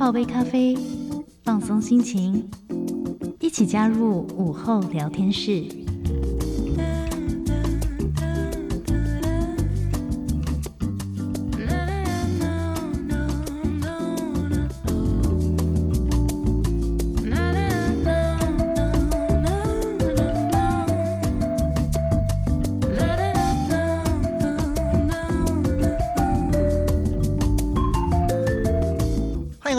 [0.00, 0.74] 泡杯咖啡，
[1.44, 2.48] 放松心情，
[3.38, 5.62] 一起加入午后聊天室。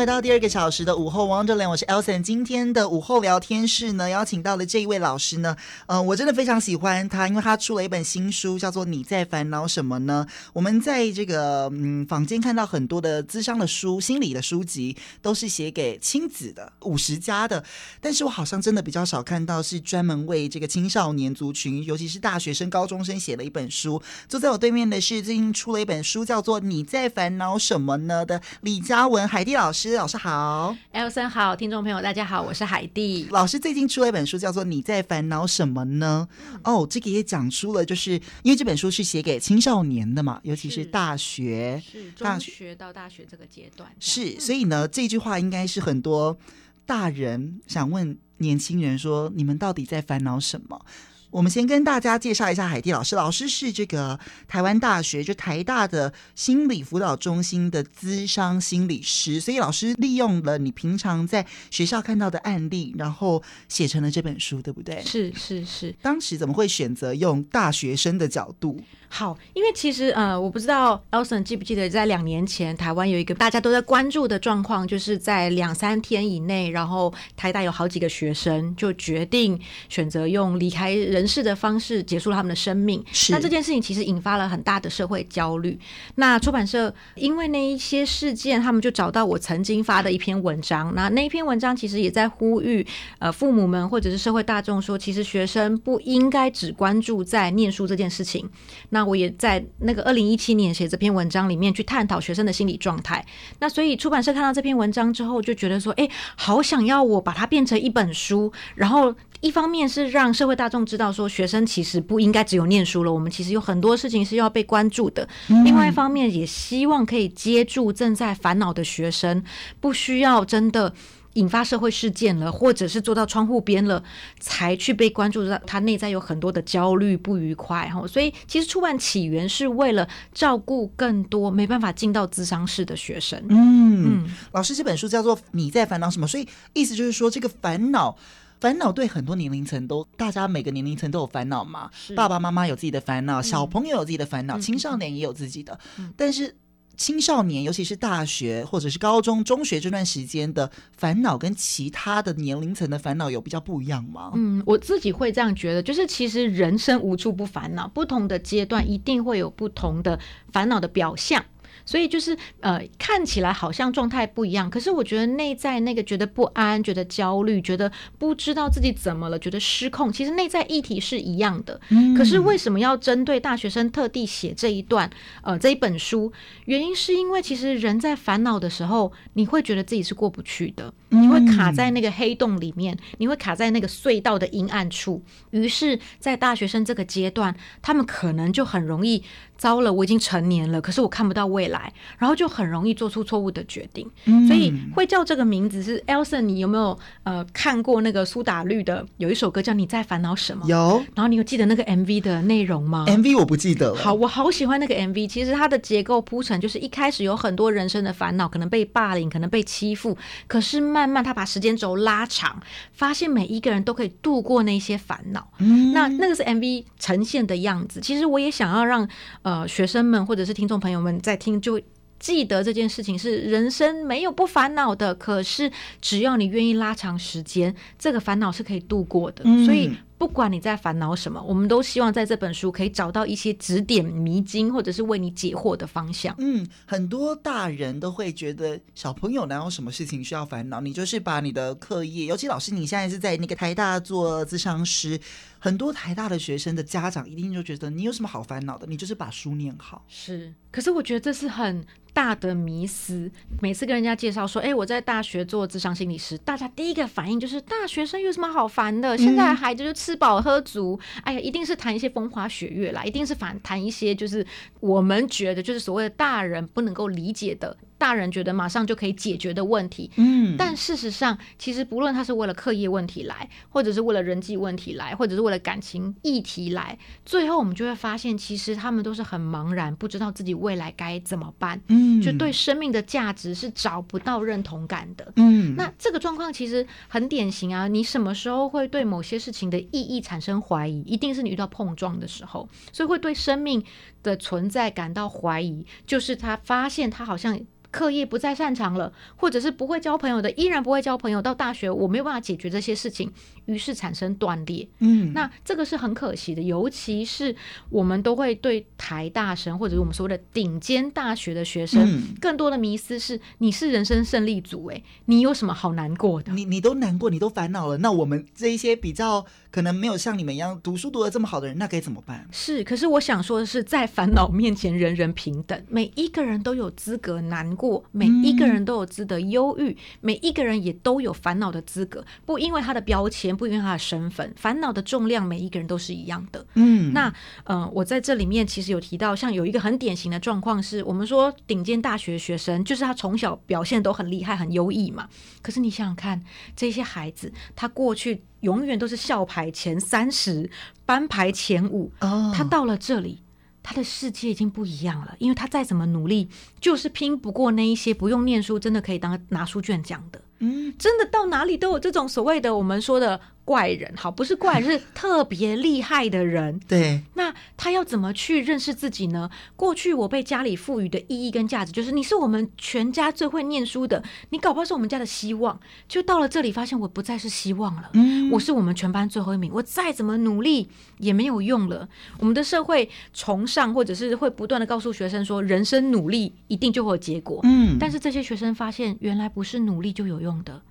[0.01, 2.23] 回到第二个小时的午后 Wonderland，我是 Elson。
[2.23, 5.55] 今天的午后聊天室呢，邀请到了这一位老师呢，
[5.85, 10.25] 嗯、呃，我真的非常喜欢他，因为他出了一本新书，叫做《你在烦恼什么呢》。
[10.53, 17.63] 我们在这个嗯坊间看到很多的咨商的书、心理的书籍，都是写给亲子的、五十加的，
[17.99, 24.01] 但是我好像真的比较少看到是专门为这个青少年族群，尤其是大学生、高中生写了一本书。
[24.27, 29.90] 坐在我对面的是最近出了一本书，叫做《你在烦恼什么呢》的李嘉文海蒂老师。
[29.95, 33.59] 老师好，Elson 好，听众朋友大家好，我是海蒂老师。
[33.59, 36.27] 最近出了一本书，叫做《你在烦恼什么呢》？
[36.63, 46.37] 哦，这个也讲出了，就是因为这本书是写给青少年的嘛，尤其是大学，是中学到大学这个阶段，是，所以呢，这句话应该是很多
[46.85, 50.85] 大人想问年轻人说：你们到底在烦恼什么？
[51.31, 53.15] 我们先跟大家介绍一下海蒂老师。
[53.15, 65.01] 老师是这个台湾大学就台大的心理辅导中心的资商心理师，所以老师利用了你平常在学校看到的案例，然后写成了这本书，对不对？
[65.03, 65.95] 是是是。
[66.01, 68.81] 当时怎么会选择用大学生的角度？
[69.13, 83.03] 好，因为其实呃，我不知道 Elson 记不记得，在两年前台湾有一个大家都在关注的状况，就是在两三天以内，然后台大有好几个学生就决定选择用离开人世的方式结束了他们的生命。
[83.11, 83.33] 是。
[83.33, 85.77] 那这件事情其实引发了很大的社会焦虑。
[86.15, 90.95] 那出版社因为那一些事件，他们就找到我曾经发的一篇文章。
[90.95, 92.87] 那那一篇文章其实也在呼吁
[93.19, 98.49] 呃父母们或者是社会大众说，其实学生不应该只关注在念书这件事情。
[98.91, 103.25] 那那我也在那个二零一七年写这篇文章里面去探讨学生的心理状态。
[103.57, 108.53] 那所以出版社看到这篇文章之后，就觉得说，哎，好想要我把它变成一本书。
[108.75, 115.27] 然后一方面是让社会大众知道说，学生其实不应该只有念书了，我们其实有很多事情是要被关注的。
[115.65, 119.43] 另外一方面也希望可以接住正在烦恼的学生，
[119.79, 120.93] 不需要真的。
[121.33, 124.03] 引发社会事件了，或者是坐到窗户边了，
[124.39, 128.05] 才去被关注到他内在有很多的焦虑不愉快哈。
[128.07, 133.41] 所以其实出版起源是为了照顾更多没办法进到咨商室的学生。
[133.49, 138.17] 嗯，嗯，老师这本书叫做《你在烦恼什么》，所以意思就是说，这个烦恼，
[138.59, 141.89] 烦恼对很多年龄层都，大家每个年龄层都有烦恼嘛。
[142.15, 146.55] 爸爸妈妈有自己的烦恼，小朋友有自己的烦恼，嗯，青少年也有自己的，嗯，但是。
[146.97, 154.31] 青少年，尤其是大学或者是高中、中学这段时间的烦恼，跟其他的年龄层的烦恼有比较不一样吗？
[154.35, 160.19] 嗯，我自己会这样觉得，就是其实人生无处不烦恼，不同的阶段一定会有不同的
[160.51, 161.43] 烦恼的表象。
[161.91, 171.81] 所以就是呃，看起来好像状态不一样，可是我觉得内在那个觉得不安、觉得焦虑、觉得不知道自己怎么了、觉得失控，其实内在议题是一样的。
[171.89, 172.15] 嗯。
[172.15, 175.09] 可是为什么要针对大学生特地写这一段
[175.43, 176.31] 呃这一本书？
[176.63, 185.23] 原因是因为其实人在烦恼的时候，你会觉得自己是过不去的，你会卡在那个黑洞里面，你会卡在那个隧道的阴暗处。
[185.51, 189.23] 于是，在大学生这个阶段，他们可能就很容易。
[189.57, 194.09] 糟了，我已经成年了，可是我看不到未来，然后就很容易做出错误的决定。
[194.25, 196.41] 嗯、所以会叫这个名字是 Elson。
[196.41, 200.65] 你有没有呃看过那个苏打绿的有一首歌叫《你在烦恼什么》？
[200.67, 201.03] 有。
[201.13, 203.97] 然后你有记得那个 MV 的内容吗？MV 我不记得了。
[203.97, 205.27] 好，我好喜欢那个 MV。
[205.27, 210.17] 其实它的结构铺陈就是一开始有很多人生的烦恼，可能被霸凌，可能被欺负，
[210.47, 212.59] 可是慢慢慢他把时间轴拉长，
[212.93, 215.47] 发现每一个人都可以度过那些烦恼。
[215.59, 218.01] 嗯，那那个是 MV 呈现的样子。
[218.01, 219.07] 其实我也想要让
[219.43, 219.51] 呃。
[219.51, 221.77] 呃，学生们或者是听众朋友们在听，就
[222.17, 229.41] 记得这件事情是人生没有不烦恼的，可是只要你愿意拉长时间，这个烦恼是可以度过的。
[229.43, 229.91] 嗯、所以。
[230.21, 236.35] 不管你在烦恼什么，我们都希望在这本书可以找到一些指点迷津，或者是为你解惑的方向。
[236.37, 240.79] 嗯，很多大人都会觉得小朋友哪有什么事情需要烦恼？
[240.79, 245.19] 你就是把你的课业，尤其老师你现在是在那个台大做咨商师，
[245.57, 248.85] 很多台大的学生的家长一定就觉得你有什么好烦恼的？
[248.85, 250.05] 你就是把书念好。
[250.07, 253.31] 是，可是我觉得这是很大的迷思。
[253.59, 259.17] 每次跟人家介绍说，哎，我在大学做智商心理师，大家第一个反应就是大学生有什么好烦的？
[259.17, 260.11] 现在孩子就吃。
[260.11, 264.45] 吃饱喝足，哎呀，一定是谈一些风花雪月啦，一定是反谈一些就是
[264.81, 270.09] 我们觉得就是所谓的大人不能够理解的大人觉得马上就可以解决的问题。
[270.15, 281.79] 嗯，但事实上，其实不论他是为了课业问题来，或者是为了人际问题来，或者是为了感情议题来，最后我们就会发现，其实他们都是很茫然，不知道自己未来该怎么办。
[281.89, 285.31] 嗯，就对生命的价值是找不到认同感的。
[285.35, 287.87] 嗯，那这个状况其实很典型啊。
[287.87, 291.01] 你什么时候会对某些事情的意义产生怀疑？
[291.01, 293.83] 一定是你遇到碰撞的时候，所以会对生命
[294.21, 295.85] 的存在感到怀疑。
[296.05, 297.59] 就是他发现他好像。
[297.93, 301.41] 刻意不再擅长了，或者是不会交朋友的，依然不会交朋友。
[301.41, 303.29] 到大学，我没有办法解决这些事情，
[303.73, 304.87] 于是产生断裂。
[304.99, 307.53] 嗯，那这个是很可惜的，尤其是
[307.89, 316.53] 我们都会对台大生，或者是我们所谓的顶尖大学的学生，嗯、更多的迷思是：你是人生胜利组，哎，你有什么好难过的？
[316.53, 322.47] 你你都难过，你都烦恼了，那我们这一些比较可能没有像你们一样读书读的这么好的人，那该怎么办？
[322.53, 327.81] 是，可是我想说的是，在烦恼面前，人人平等，每一个人都有资格难过。
[327.81, 336.65] 过每一个人都有资格忧郁，每一个人也都有烦恼的资格，不因为他的标签，不因为他的身份，烦恼的重量，每一个人都是一样的。
[336.73, 337.31] 嗯，那
[337.65, 345.29] 呃，我在这里面其实有提到，像有一个很典型的状况是，我们说顶尖大学学生，就是他从小表现都很厉害、很优异嘛。
[345.61, 346.43] 可是你想想看，
[346.75, 350.67] 这些孩子，他过去永远都是校排前三十、
[351.05, 353.43] 班排前五，哦，他到了这里。
[353.83, 356.47] 他的世界已经不一样了，因为他再怎么努力，
[356.79, 360.39] 就是拼不过那一些不用念书，真的可以当拿书卷讲的。
[360.61, 363.39] 嗯，真的到哪里都有这种所谓的我们说的
[363.71, 366.79] 怪人，好，不是怪人， 是特别厉害的人。
[366.89, 369.49] 对，那他要怎么去认识自己呢？
[369.77, 375.79] 过去我被家里赋予的意义跟价值，就是你是我们全家最会念书的，你搞不好是我们家的希望。
[376.05, 378.09] 就到了这里，发现我不再是希望了。
[378.11, 380.89] 嗯，我是我们全班最后一名，我再怎么努力
[381.19, 382.07] 也没有用了。
[382.39, 387.61] 我们的社会崇尚，或者是会不断的告诉学生说，人生努力一定就会有结果。
[387.63, 390.41] 嗯，但是这些学生发现，原来不是努力就有用。
[390.51, 390.81] 用的，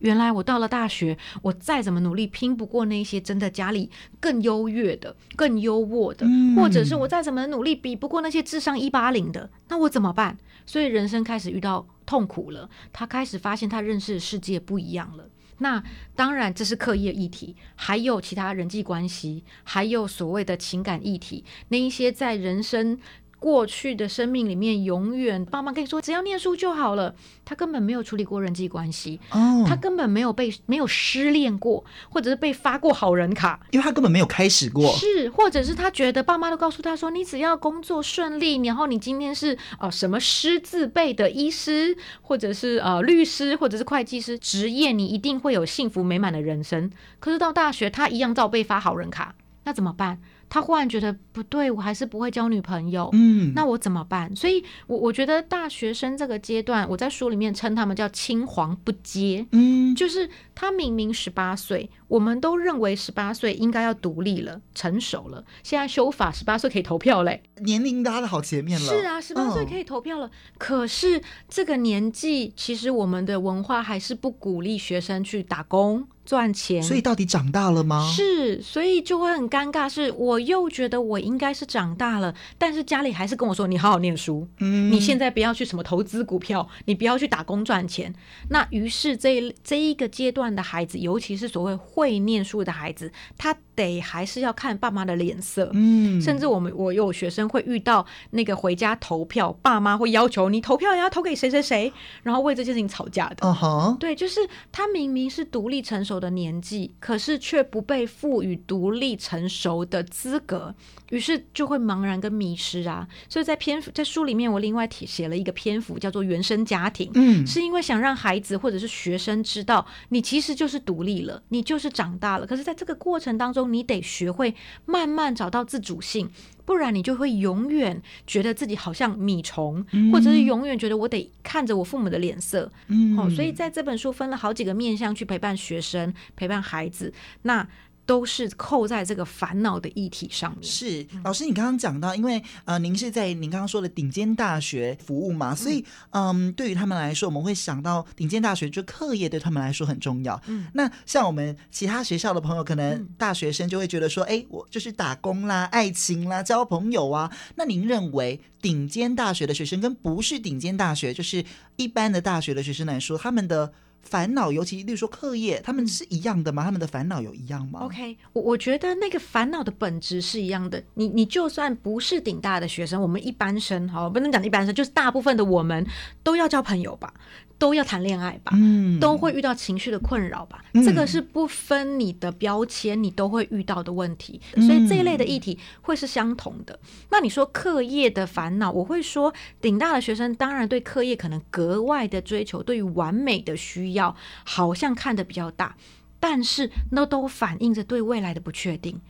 [0.00, 3.90] 原来我到了大学，我再怎么努力，拼不过那些真的家里
[4.20, 10.36] 更优越的、更优渥的，嗯、或者是我再怎么努力，比不过那些智商一八零的，那我怎么办？
[10.66, 15.24] 所以人生开始遇到痛苦了，他开始发现他认识的世界不一样了。
[15.58, 15.82] 那
[16.14, 22.98] 当然这是课业议题，还有其他人际关系，还有所谓的情感议题，那一些在人生。
[23.46, 27.14] 过去的生命里面，永远爸妈跟你说只要念书就好了，
[27.44, 46.90] 他根本没有处理过人际关系，哦，他根本没有被没有失恋过，或者是被发过好人卡，因为他根本没有开始过，是，或者是他觉得爸妈都告诉他说，你只要工作顺利，然后你今天是呃什么师字辈的医师，或者是呃律师，或者是会计师职业，你一定会有幸福美满的人生。
[47.20, 50.18] 可是到大学，他一样照被发好人卡，那怎么办？
[50.48, 54.34] 他忽然觉得不对，我还是不会交女朋友，嗯，那我怎么办？
[54.34, 70.26] 所以我，我我觉得大学生这个阶段，我在书里面称他们叫青黄不接，嗯，就是他明明十八岁，我们都认为十八岁应该要独立了、成熟了，现在修法十八岁可以投票嘞，年龄拉的好前面了，是啊，十八岁可以投票了。
[70.26, 76.08] 哦、可是这个年纪，其实我们的文化还是不鼓励学生去打工。
[76.26, 78.04] 赚钱，所以到底长大了吗？
[78.12, 79.88] 是，所以就会很尴尬。
[79.88, 88.12] 是，我又觉得我应该是长大了，但是家里还是跟我说：“你好好念书，嗯，你现在不要去什么投资股票，你不要去打工赚钱。”
[88.50, 103.36] 那于是这这一个阶段的孩子，尤其是所谓会念书的孩子，他得还是要看爸妈的脸色，嗯，甚至我们我有学生会遇到那个回家投票，爸妈会要求你投票，你要投给谁谁谁，然后为这件事情吵架的。
[103.40, 104.40] 嗯哼，对，就是
[104.72, 110.74] 他明明是独立成熟的年纪，可是却不被赋予独立成熟的资格，
[111.10, 113.06] 于是就会茫然跟迷失啊。
[113.28, 117.10] 所以在篇幅在书里面，我另外写写了一个篇幅，叫做“原生家庭”。
[117.14, 122.46] 嗯，是因为想让孩子或者是学生知道，你其实就是独立了，你就是长大了。
[122.46, 126.30] 可是在这个过程当中，你得学会慢慢找到自主性。
[126.64, 132.68] 不然你就会永远觉得自己好像米虫，嗯、或者是永远觉得我得看着我父母的脸色。
[132.88, 137.12] 嗯，哦，所以在这本书分了好几个面向去陪伴学生、陪伴孩子。
[137.42, 137.66] 那。
[138.06, 140.62] 都是扣在这个烦恼的议题上面。
[140.62, 150.40] 是老师，你刚刚讲到，因为呃，您是在您刚刚说的顶尖大学服务嘛，所以嗯，对于他们来说，我们会想到顶尖大学就课业对他们来说很重要。
[150.46, 157.30] 嗯，那像我们其他学校的朋友，可能大学生就会觉得说，哎，我就是打工啦、爱情啦、交朋友啊。
[157.56, 161.44] 那您认为顶尖大学的学生跟不是顶尖大学，就是
[161.74, 163.72] 一般的大学的学生来说，他们的
[164.06, 166.62] 烦恼，尤其例如说课业，他们是一样的吗？
[166.64, 170.82] 他们的烦恼有一样吗？OK，我我觉得那个烦恼的本质是一样的。
[170.94, 175.84] 你你就算不是顶大的学生，我们一般生，哈，不能讲一般生，就是大部分的我们
[176.22, 177.12] 都要交朋友吧。
[177.58, 186.78] 都要谈恋爱吧，嗯，都会遇到情绪的困扰吧，嗯，这个是不分你的标签，你都会遇到的问题，所以这一类的议题会是相同的。
[186.82, 195.76] 嗯，那你说课业的烦恼，我会说顶大的学生当然对课业可能格外的追求，对于完美的需要好像看得比较大，
[196.20, 199.00] 但是那都反映着对未来的不确定。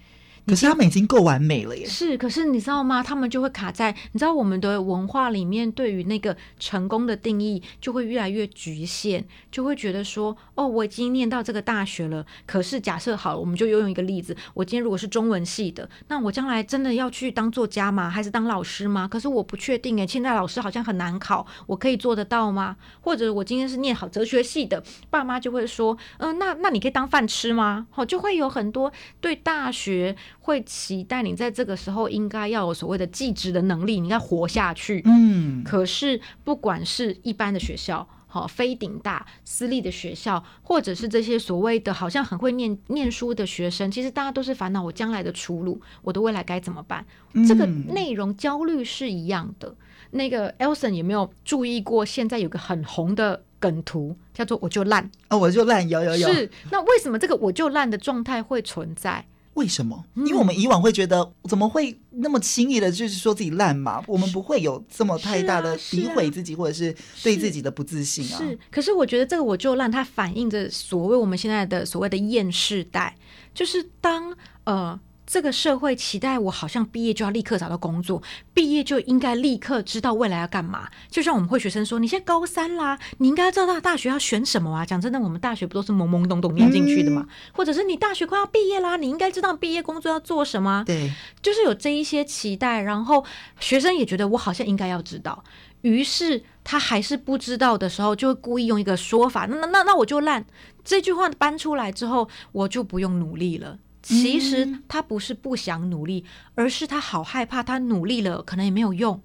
[0.46, 1.84] 可是他们已经够完美了耶。
[1.84, 3.02] 是，可是你知道吗？
[3.02, 12.24] 他们就会卡在，你知道我们的文化里面对于那个成功的定义就会越来越局限，就会觉得说，哦，我已经念到这个大学了。
[12.46, 18.08] 可是假设好了，我们就用一个例子，我今天如果是中文系的，那我将来真的要去当作家吗？
[18.08, 19.08] 还是当老师吗？
[19.08, 22.76] 可是我不确定诶，现在老师好像很难考，我可以做得到吗？
[23.00, 27.88] 或者我今天是念好哲学系的，爸妈就会说，嗯、呃，那那你可以当饭吃吗？
[27.90, 30.16] 好，就会有很多对大学。
[30.46, 35.02] 会期待你在这个时候应该要有所谓的技职的能力，你应该活下去。
[35.04, 47.04] 嗯，可是不管是一般的学校，好，非顶大私立的学校，或者是这些所谓的好像很会念念书的学生，其实大家都是烦恼我将来的出路，我的未来该怎么办？
[47.32, 49.74] 嗯、这个内容焦虑是一样的。
[50.12, 52.04] 那个 Elson 有没有注意过？
[52.06, 55.10] 现在有个很红的梗图，叫做“我就烂”。
[55.28, 56.32] 哦，我就烂，有有有。
[56.32, 59.26] 是，那为什么这个“我就烂”的状态会存在？
[59.56, 60.04] 为什么？
[60.14, 64.02] 因为我们以往会觉得，怎么会那么轻易的，就是说自己烂嘛？
[64.06, 68.38] 我们不会有这么太大的诋毁自己，或者是对自己的不自信啊。
[68.38, 73.16] 是，可是我觉得这个我就烂，它反映着所谓我们现在的所谓的厌世代，
[73.52, 74.98] 就是当呃。
[75.26, 78.22] 这个社会期待我好像毕业就要立刻找到工作，
[78.54, 80.88] 毕业就应该立刻知道未来要干嘛。
[81.10, 87.26] 就像我们会学生说：“你现在高三啦，你应该知道大学要选什么啊？”讲真的，我们大学不都是懵懵懂懂念进去的吗？
[87.28, 90.84] 嗯、或者是你大学快要毕业啦，你应该知道毕业工作要做什么？
[90.86, 93.24] 对，就是有这一些期待，然后
[93.58, 95.42] 学生也觉得我好像应该要知道，
[95.82, 100.46] 于是他还是不知道的时候，就会故意用一个说法：“那那那那我就烂。”
[100.84, 103.78] 这句话搬出来之后，我就不用努力了。
[104.08, 109.20] 其实他不是不想努力，而是他好害怕，他努力了可能也没有用。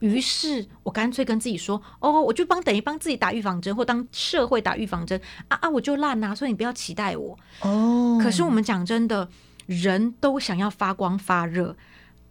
[0.00, 5.70] 于是我干脆跟自己说：“哦，我就帮等于帮自己打预防针，或当社会打预防针啊啊！
[5.70, 8.18] 我就烂啊，所以你不要期待我。”哦。
[8.22, 9.26] 可是我们讲真的，
[9.64, 11.74] 人都想要发光发热。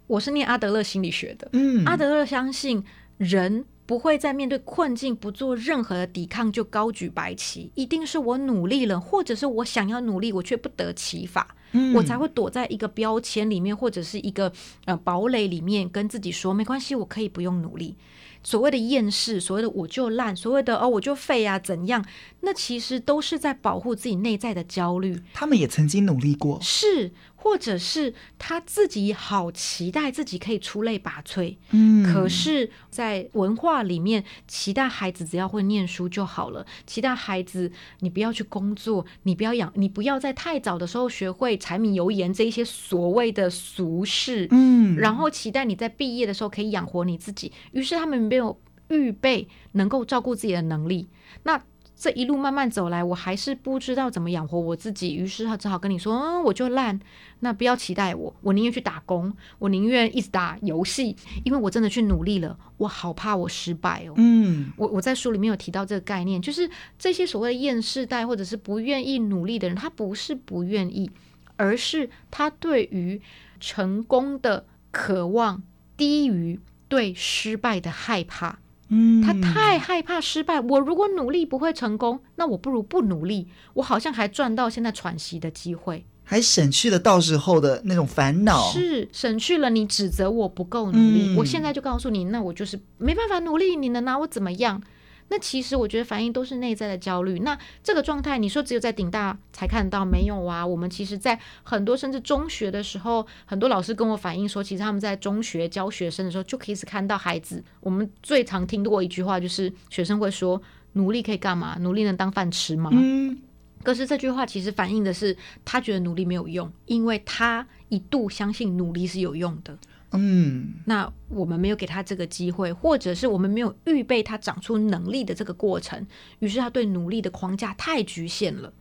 [0.05, 2.83] 我是念阿德勒心理学的，嗯，阿德勒相信
[3.17, 3.65] 人。
[3.89, 14.53] 不会在面对困境不做任何的抵抗就高举白旗，一定是我努力了，或者是我想要努力，我却不得其法，嗯，我才会躲在一个标签里面，或者是一个
[14.85, 17.95] 呃堡垒里面，跟自己说没关系，我可以不用努力。
[18.43, 22.05] 所谓的厌世，所谓的我就烂，所谓的哦我就废啊，怎样？
[22.41, 25.19] 那其实都是在保护自己内在的焦虑。
[25.33, 27.11] 他们也曾经努力过，是。
[27.41, 51.07] 或者是他自己好期待自己可以出类拔萃，嗯，可是，在文化里面，期待孩子只要会念书就好了，期待孩子你不要去工作，你不要养，你不要在太早的时候学会柴米油盐这一些所谓的俗事，嗯，然后期待你在毕业的时候可以养活你自己，于是他们没有预备能够照顾自己的能力，
[51.43, 51.63] 那。
[51.99, 56.97] 这一路慢慢走来，我还是不知道怎么养活我自己，于是他只好跟你说：“嗯，我就烂，
[57.41, 61.13] 那不要期待我，我宁愿去打工，我宁愿一直打游戏，
[61.43, 71.11] 因为我真的去努力了，我好怕我失败哦。”嗯，我我在书里面有提到这个概念，就是这些所谓的厌世代或者是不愿意努力的人，他不是不愿意，
[71.57, 73.21] 而是他对于
[73.59, 75.61] 成功的渴望
[75.97, 78.59] 低于对失败的害怕。
[78.89, 80.59] 嗯，他太害怕失败。
[80.59, 83.47] 我如果努力不会成功，那我不如不努力。
[83.75, 88.71] 我好像还赚到现在喘息的机会，还省去了到时候的那种烦恼。
[88.71, 91.33] 是省去了你指责我不够努力。
[91.33, 94.81] 嗯，我现在就告诉你，那我就是没办法努力，你能拿我怎么样？
[95.29, 97.39] 那其实我觉得反应都是内在的焦虑。
[97.39, 100.65] 那这个状态，你说只有在顶大才看到没有啊？
[100.65, 107.63] 我们其实，在很多甚至中学的时候，很多老师跟我反映说，其实他们在中学教学生的时候，就可以看到孩子。
[107.79, 110.61] 我们最常听过一句话，就是学生会说
[110.93, 111.77] ：“努力可以干嘛？
[111.79, 113.37] 努力能当饭吃吗？”嗯。
[113.81, 119.77] 可是这句话其实反映的是，他觉得努力没有用，因为他一度相信努力是有用的。
[120.11, 126.05] 嗯，那我们没有给他这个机会，或者是我们没有预备他长出能力的这个过程，
[126.39, 128.73] 于是他对努力的框架太局限了。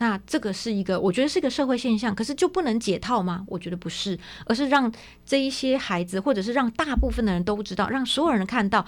[0.00, 3.44] 那这个是一个，我觉得是一个社会现象，可是就不能解套吗？
[3.48, 4.92] 我觉得不是，而是让
[5.26, 8.86] 这一些孩子，或者是让大部分的人都知道，让所有人看到。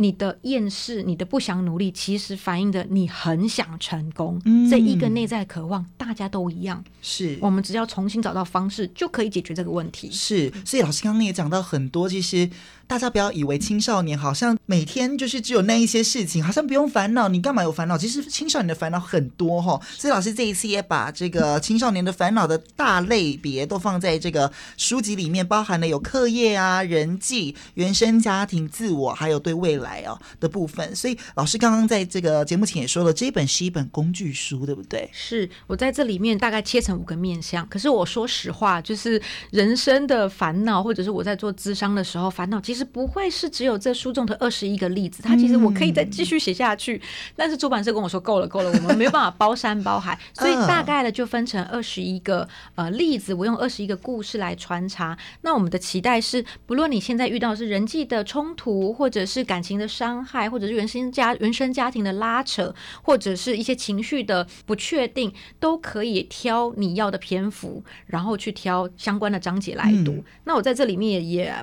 [0.00, 4.40] 你的厌世、你的不想努力，其实反映着你很想成功。
[4.46, 6.82] 嗯、这一个内在渴望，大家都一样。
[7.02, 10.10] 是我们只要重新找到方式，就可以解决这个问题。
[10.10, 12.48] 是，所以老师刚刚也讲到很多，其实。
[12.90, 17.28] 大家不要以为青少年好像每天就是只有那一些事情，好像不用烦恼。
[17.28, 17.96] 你干嘛有烦恼？
[17.96, 19.80] 其实青少年的烦恼很多哈。
[19.96, 30.96] 所以老师这一次也把这个青少年的烦恼的大类别都放在这个书籍里面，包含了有课业啊、人际、原生家庭、自我，还有对未来哦的部分。
[30.96, 35.08] 所以老师刚刚在这个节目前也说了，这一本是一本工具书，对不对？
[35.12, 37.64] 是我在这里面大概切成五个面向。
[37.68, 42.79] 可是我说实话，就是人生的烦恼，或者是我在做智商的时候烦恼，其实。
[42.84, 47.00] 不会是只有这书中的二十一个例子，它其实我可以再继续写下去，嗯、
[47.36, 55.16] 但是出版社跟我说够了够了，我们没有办法包山包海， 所以大概的就分成二十一个呃例子，我用二十一个故事来穿插。
[55.42, 70.12] 那我们的期待是，不论你现在遇到是人际的冲突，或者是感情的伤害，或者是原生家原生家庭的拉扯，或者是一些情绪的不确定，都可以挑你要的篇幅，然后去挑相关的章节来读。
[70.12, 71.54] 嗯、那我在这里面也。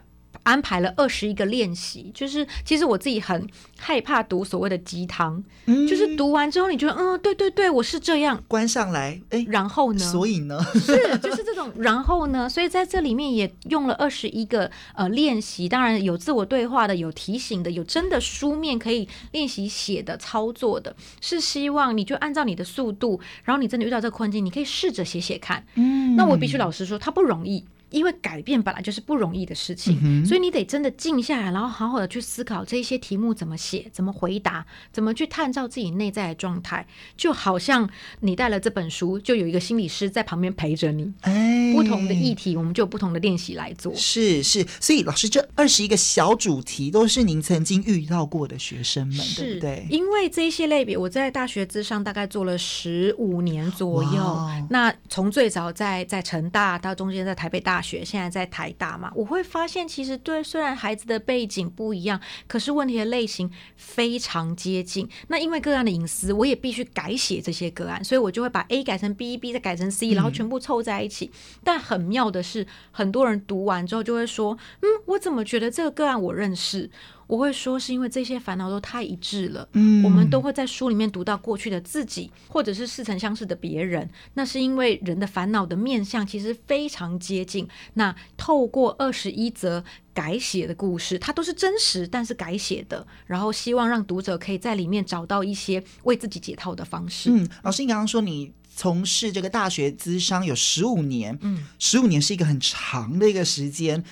[0.48, 3.46] 安排了二十一个练习，就是其实我自己很
[3.77, 10.00] 害怕读所谓的鸡汤，嗯、就是读完之后你觉得嗯，对对对，我是这样，关上来，哎，然后呢？
[10.00, 10.58] 所以呢？
[10.74, 12.48] 是就是这种， 然后呢？
[12.48, 25.66] 所以在这里面也用了二十一个呃练习，当然有自我对话的，有提醒的，有真的书面可以练习写的操作的，是希望你就按照你的速度，然后你真的遇到这个困境，你可以试着写写看。
[25.75, 27.66] 嗯，那我必须老实说，它不容易。
[27.89, 36.86] 因为改变本来就是不容易的事情，嗯、所以你得真的静下来，然后好好的去思考这些题目怎么写、怎么回答、怎么去探照自己内在的状态。
[37.15, 37.89] 就好像
[38.20, 41.13] 你带了这本书，就有一个心理师在旁边陪着你。
[41.22, 43.94] 哎，不同的议题，我们就有不同的练习来做。
[43.96, 49.88] 是是，所以老师这二十一个小主题都是您曾经遇到过的学生们，是对不对？
[49.89, 54.50] 因为这一些类别，我在大学之上大概做了十五年左右。
[54.70, 57.76] 那从最早在在成大到中间在台北大。
[57.77, 65.07] 大学现在在台大嘛，我会发现其实对，虽然孩子的背景不一样，可是问题的类型非常接近。
[65.27, 71.25] 那因为个案的隐私，我也必须改写这些个案，所以我就会把 A 改成 B，B 再改成 C，然后全部凑在一起。
[71.25, 76.90] 嗯、但很妙的是，很多人读完之后就会说：“嗯，我怎么觉得这个个案我认识？”
[77.27, 79.68] 我会说，是因为这些烦恼都太一致了。
[79.74, 84.09] 嗯，我们都会在书里面读到过去的自己，或者是似曾相识的别人。
[84.33, 87.68] 那是因为人的烦恼的面相其实非常接近。
[87.96, 93.05] 那透过二十一则改写的故事，它都是真实，但是改写的。
[93.25, 97.29] 然后希望让读者可以在里面找到一些为自己解套的方式。
[97.29, 104.03] 嗯，老师，你刚刚说你从事这个大学资商有十五年，嗯，十五年是一个很长的一个时间。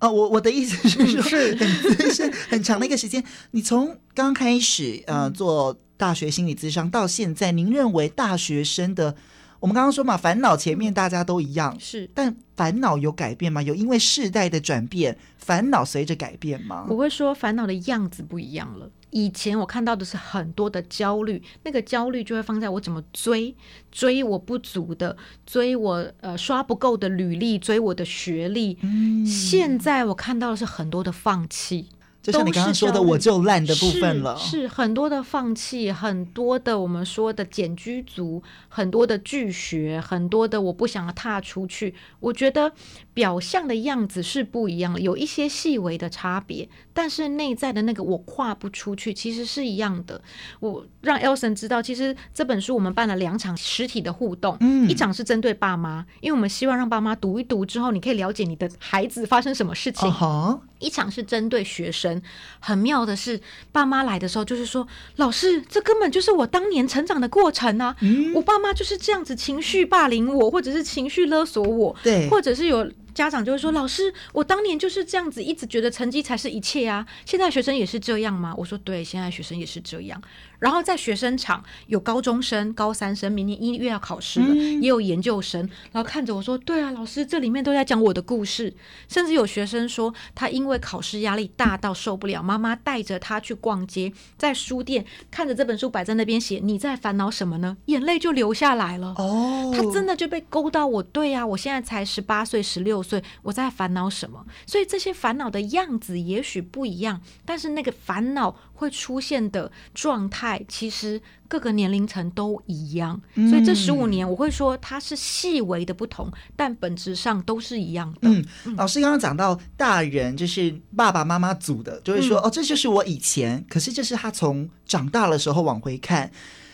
[0.00, 3.22] 哦，我我的意思是说，是很长的一个时间。
[3.50, 9.14] 你从刚开始呃做大学心理咨商到现在，您认为大学生的，
[9.60, 13.60] 我们刚刚说嘛，烦恼前面大家都一样，是，但烦恼有改变吗？
[13.62, 16.86] 有因为世代的转变，烦恼随着改变吗？
[16.88, 18.90] 我会说，烦恼的样子不一样了。
[19.10, 23.54] 以前我看到的是很多的焦虑，那个焦虑就会放在我怎么追，
[23.90, 28.78] 追我不足的，追我呃刷不够的履历，追我的学历。
[28.82, 31.88] 嗯，现在我看到的是很多的放弃。
[32.22, 41.94] 就像你刚刚说的，我就烂的部分了，是，是很多的放弃，很多的我们说的减居族，很多的拒学，很多的我不想踏出去。
[42.20, 42.72] 我觉得
[43.12, 50.22] 表象的样子是不一样的，有一些细微的差别，但是内在的那个我跨不出去，其实是一样的。
[50.60, 60.08] 我让 Elson 知道，其实这本书我们办了两场实体的互动，嗯，一场是针对爸妈，因为我们希望让爸妈读一读之后，你可以了解你的孩子发生什么事情。
[60.08, 60.60] Uh huh.
[60.78, 62.22] 一场是针对学生，
[62.58, 63.38] 很妙的是，
[63.70, 67.94] 爸妈来的时候就是说，老师，这根本就是我当年成长的过程啊！
[68.00, 72.90] 嗯，我爸妈就是这样子情绪霸凌我，或者是情绪勒索我，对，或者是有。
[73.14, 77.06] 家长就会说：“老师，我当年就是这样子，一直觉得成绩才是一切啊。
[77.24, 80.20] 现在学生也是这样吗？”我说：“对，现在学生也是这样。”
[80.60, 85.60] 然后在学生场有高中生、高三生，明年一月要考试了，嗯、也有研究生。
[85.92, 88.74] 然后看着我说：“对啊，老师，这里面都在讲我的故事。”
[89.08, 99.14] 甚至有学生说，他因为考试压力大到受不了，妈妈带着他去逛街，在书店看着这本书摆在那边写：“你在烦恼什么呢？”眼泪就流下来了。
[99.16, 101.02] 哦，他真的就被勾到我。
[101.02, 102.80] 对啊，我现在才十八岁、十。
[102.80, 104.42] 六岁，我在烦恼什么？
[104.66, 113.20] 所以这些烦恼的样子也许不一样，但是那个烦恼会出现的状态，其实各个年龄层都一样。
[113.34, 118.30] 所以这十五年，我会说它是细微的不同，但本质上都是一样的。
[118.30, 118.42] 嗯，
[118.76, 126.32] 老师刚刚讲到大人就是爸爸妈妈组的，就会说、嗯、哦，这就是我以前，可是这是他从长大的时候往回看。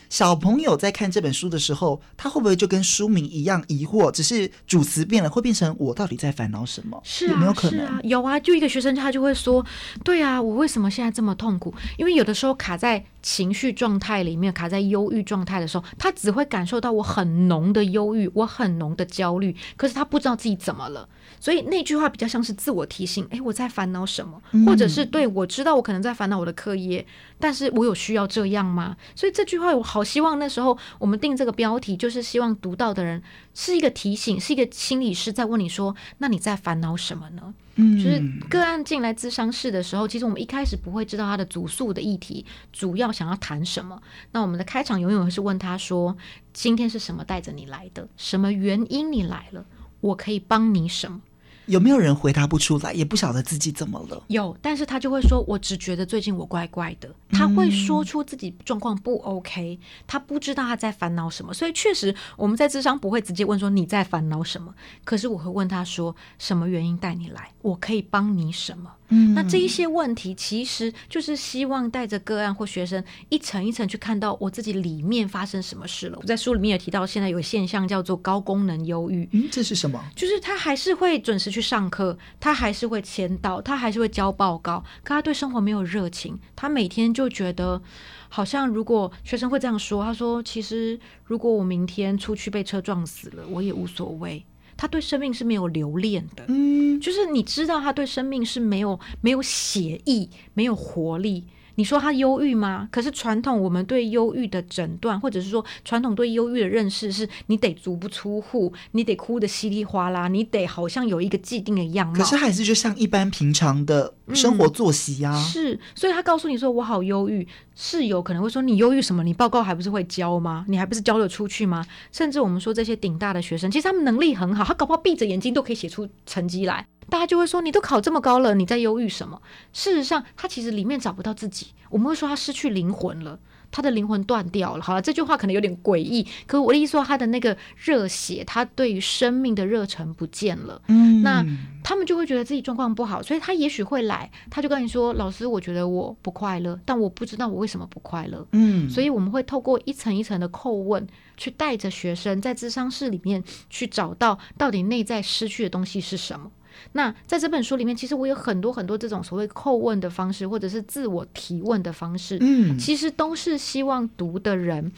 [0.08, 4.10] 小朋友在看这本书的时候，他会不会就跟书名一样疑惑？
[4.10, 7.00] 只是主词变了，会变成我到底在烦恼什么？
[7.04, 7.86] 是啊，有没有可能？
[7.86, 8.38] 啊，有啊。
[8.40, 9.64] 就一个学生，他就会说
[10.04, 11.74] ：“对啊，我为什么现在这么痛苦？
[11.98, 21.08] 因为有的时候卡在情绪状态里面，卡在忧郁状态的时候，他只会感受到我很浓的忧郁，我很浓的焦虑，可是他不知道自己怎么了。
[21.40, 24.40] 所以那句话比较像是自我提醒：哎，我在烦恼什么？
[24.64, 27.06] 或者是对我知道我可能在烦恼我的课业，
[27.38, 28.96] 但是我有需要这样吗？
[29.14, 33.22] 所以这句话我好希望那时候我们定这个标题，就是希望读到的人
[33.54, 37.54] 是一个提醒，是一个心理师在问你说：那你在烦恼什么呢？
[37.78, 44.00] 嗯，就是个案进来咨商室的时候，其实我们一开始不会知道他的主诉的议题，主要想要谈什么。
[44.32, 46.16] 那我们的开场永远会是问他说：
[46.54, 48.08] 今天是什么带着你来的？
[48.16, 49.62] 什么原因你来了？
[50.00, 51.20] 我可以帮你什么？
[51.66, 54.22] 有没有人回答不出来，也不晓得自己怎么了？
[54.28, 61.52] 有，但是他就会说：“我只觉得最近我怪怪的。”他会说出自己状况不 OK，他不知道他在烦恼什么。
[61.52, 67.50] 所以确实，我们在智商不会直接问说你在烦恼什么，可是我会问他说：“什么原因带你来？
[67.62, 76.18] 我可以帮你什么？”嗯，那这一些问题其实就是希望带着个案或学生一层一层去看到我自己里面发生什么事了。
[76.20, 79.28] 我在书里面也提到，现在有现象叫做高功能忧郁。
[79.30, 80.04] 嗯，这是什么？
[80.16, 86.36] 就是他还是会准时去上课，他还是会签到，他还是会交报告，可他对生活没有热情。
[86.56, 87.80] 他每天就觉得，
[88.28, 94.44] 好像如果学生会这样说，他说：“其实如果我明天出去被车撞死了，我也无所谓。”
[94.78, 101.46] 他对生命是没有留恋的，嗯，就是你知道他对生命是没有没有血意、没有活力。
[101.76, 102.88] 你说他忧郁吗？
[102.90, 112.14] 可是传统我们对忧郁的诊断，或者是说传统对忧郁的认识，是你得足不出户，你得哭得稀里哗啦，你得好像有一个既定的样貌。
[112.14, 115.44] 可是还是就像一般平常的生活作息呀、啊嗯。
[115.44, 119.22] 是，所以他告诉你说我好忧郁，室友可能会说你忧郁什么？
[119.22, 120.64] 你报告还不是会交吗？
[120.68, 121.84] 你还不是交得出去吗？
[122.10, 126.86] 甚至我们说这些顶大的学生，其实他们能力很好，他搞不好闭着眼睛都可以写出成绩来。
[127.08, 129.40] 大家就会说，你都考这么高了，你在忧郁什么？
[129.72, 131.68] 事实上，他其实里面找不到自己。
[131.88, 133.38] 我们会说他失去灵魂了，
[133.70, 134.82] 他的灵魂断掉了。
[134.82, 140.82] 好了，这句话可能有点诡异，可是我的意思说，他的那个热血，他对于生命的热忱不见了。
[140.88, 141.44] 嗯，那
[141.84, 156.50] 他们就会觉得自己状况不好，所以他也许会来，他就跟你说：“老师，我觉得我不快乐，但我不知道我为什么不快乐。”嗯，所以我们会透过一层一层的叩问，去带着学生在智商室里面去找到到底内在失去的东西是什么。
[156.92, 164.92] 那在这本书里面，其实我有很多很多这种所谓叩问的方式，或者是自我提问的方式，嗯，其实都是希望读的人，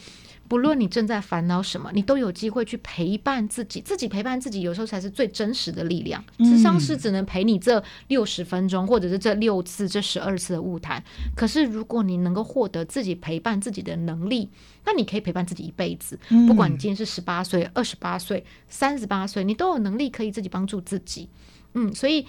[0.47, 6.23] 不论你正在烦恼什么，你都有机会去陪伴自己，自己陪伴自己，有时候才是最真实的力量。
[6.39, 11.03] 智商是只能陪你这六十分钟，或者是这六次、这十二次的晤谈。
[11.35, 14.49] 可是如果你能够获得自己陪伴自己的能力，
[14.85, 16.17] 那你可以陪伴自己一辈子。
[16.47, 21.29] 不管你今天是十八岁、二十八岁、三十八岁，你都有能力可以自己帮助自己。
[21.73, 22.25] 嗯，所以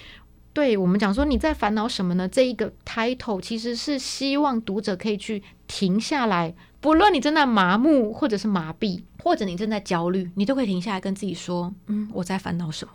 [0.52, 2.28] 对我们讲说，你在烦恼什么呢？
[2.28, 12.92] 这一个 title 其实是希望读者可以去停下来，不论你正在麻木，或者是麻痹，或者你正在焦虑，你都可以停下来跟自己说：“嗯，我在烦恼什么。”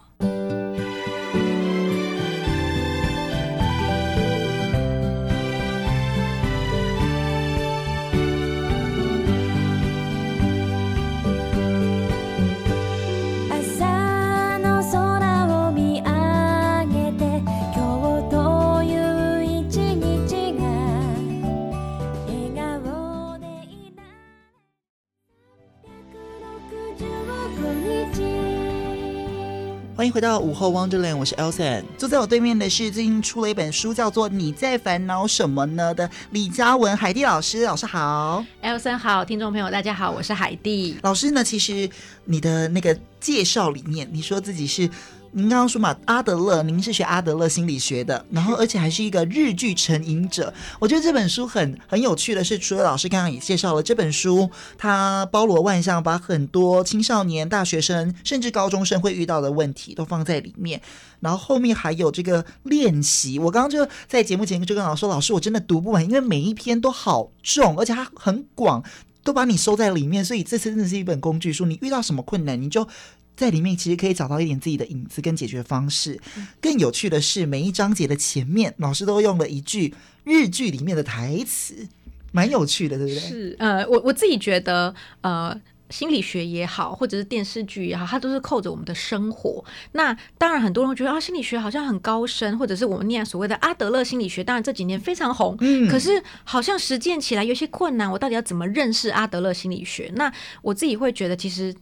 [29.97, 31.81] 欢迎回到午后 Wonderland，我是 Elson。
[31.97, 37.63] 坐在我对面的是最近出了一本书，叫做《你在烦恼什么呢》的李嘉文海蒂老师。
[37.63, 41.41] 老师好，Elson 好，听众朋友大家好，我是海蒂老师呢。
[41.41, 41.89] 其实
[42.25, 44.89] 你的那个介绍里面，你说自己是。
[45.37, 50.53] 您刚刚说嘛，阿德勒，您是学阿德勒心理学的，然后而且还是一个日剧成瘾者。
[50.79, 60.81] 我觉得这本书很很有趣的是，除了老师刚刚也介绍了这本书，它包罗万象，把很多青少年、大学生甚至高中生会遇到的问题都放在里面。
[61.19, 68.81] 然后后面还有这个练习，我刚刚就在节目前就跟老师说，老师我真的读不完，因为每一篇都好重，而且它很广，
[69.21, 70.23] 都把你收在里面。
[70.23, 72.87] 所以这次真的是一本工具书，你遇到什么困难你就。
[73.35, 76.19] 在里面其实可以找到一点自己的影子跟解决方式。
[76.61, 79.93] 更有趣的是，每一章节的前面，老师都用了一句
[80.23, 81.87] 日剧里面的台词，
[82.31, 83.19] 蛮有趣的，对不对？
[83.19, 85.59] 是，呃，我我自己觉得，呃。
[85.91, 89.63] 心理学也好，或者是电视剧也好，它都是扣着我们的生活。
[89.91, 95.55] 那当然，很多人会觉得啊，心理学好像很高深，或者是我们念所谓的阿德勒心理学，当然这几年非常红。
[95.59, 98.11] 嗯，可是好像实践起来有些困难。
[98.11, 100.11] 我到底要怎么认识阿德勒心理学？
[100.15, 101.73] 那我自己会觉得，其实。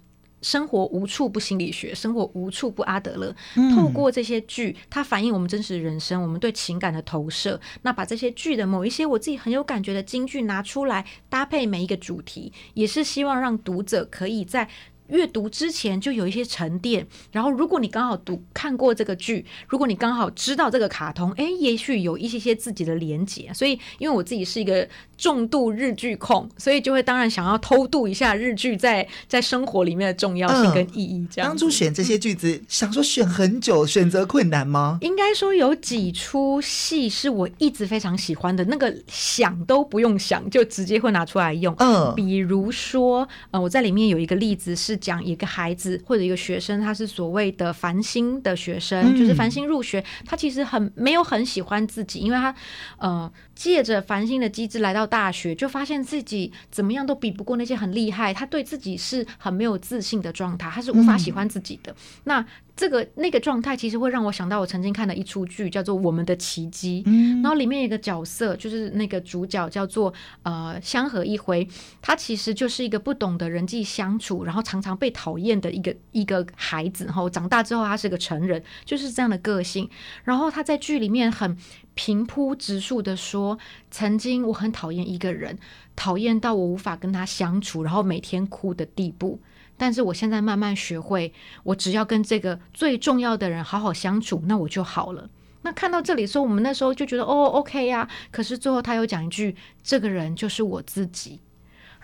[0.44, 3.36] 生活无处不心理学，生活无处不阿德勒。
[3.74, 7.60] 透过这些剧，它反映我们真实的人生，我们对情感的投射。
[7.82, 14.70] 那把这些剧的某一些我自己很有感觉的金句拿出来，搭配每一个主题，也是希望让读者可以在。
[15.14, 23.54] 阅读之前就有一些沉淀，然后如果你刚好读看过这个剧，如果你刚好知道这个卡通，哎，也许有一些些自己的连结。
[23.54, 31.28] 所以，因为我自己是一个重度日剧控，所以就会当然想要偷渡一下日剧在在生活里面的重要性跟意义。
[31.32, 34.98] 这样、嗯，当初选这些句子，想说选很久，选择困难吗？
[35.02, 41.76] 应该说有几出戏是我一直非常喜欢的，那个想都不用想就直接会拿出来用。
[41.78, 45.00] 嗯，比如说，呃，我在里面有一个例子是。
[45.04, 52.56] 讲一个孩子或者一个学生，他是所谓的繁星的学生，就是繁星入学，他其实很没有很喜欢自己，因为他
[52.98, 53.30] 呃
[53.64, 61.96] 借着繁星的机制来到大学，就发现自己怎么样都比不过那些很厉害，他对自己是很没有自信的状态，他是无法喜欢自己的。
[62.26, 62.46] 那
[62.76, 67.04] 这个那个状态其实会让我想到我曾经看的一出剧，叫做《我们的奇迹》。
[67.10, 71.66] 嗯，然后里面有一个角色，就是那个主角叫做呃香河一辉，
[72.02, 77.06] 他其实就是一个不懂得人际相处，然后常常被讨厌的一个一个孩子。
[77.06, 79.90] 然后长大之后，他是个成人，就是这样的个性。
[80.26, 81.56] 然后他在剧里面很
[81.96, 83.58] 平铺直述的说，
[83.92, 85.58] 曾经我很讨厌一个人，
[85.96, 89.40] 讨厌到我无法跟他相处，然后每天哭的地步。
[89.78, 95.30] 但是我现在慢慢学会，我只要跟这个最重要的人好好相处，那我就好了。
[95.64, 98.08] 那看到这里说，我们那时候就觉得哦，OK 呀。
[98.32, 101.40] 可是最后他又讲一句：“这个人就是我自己。”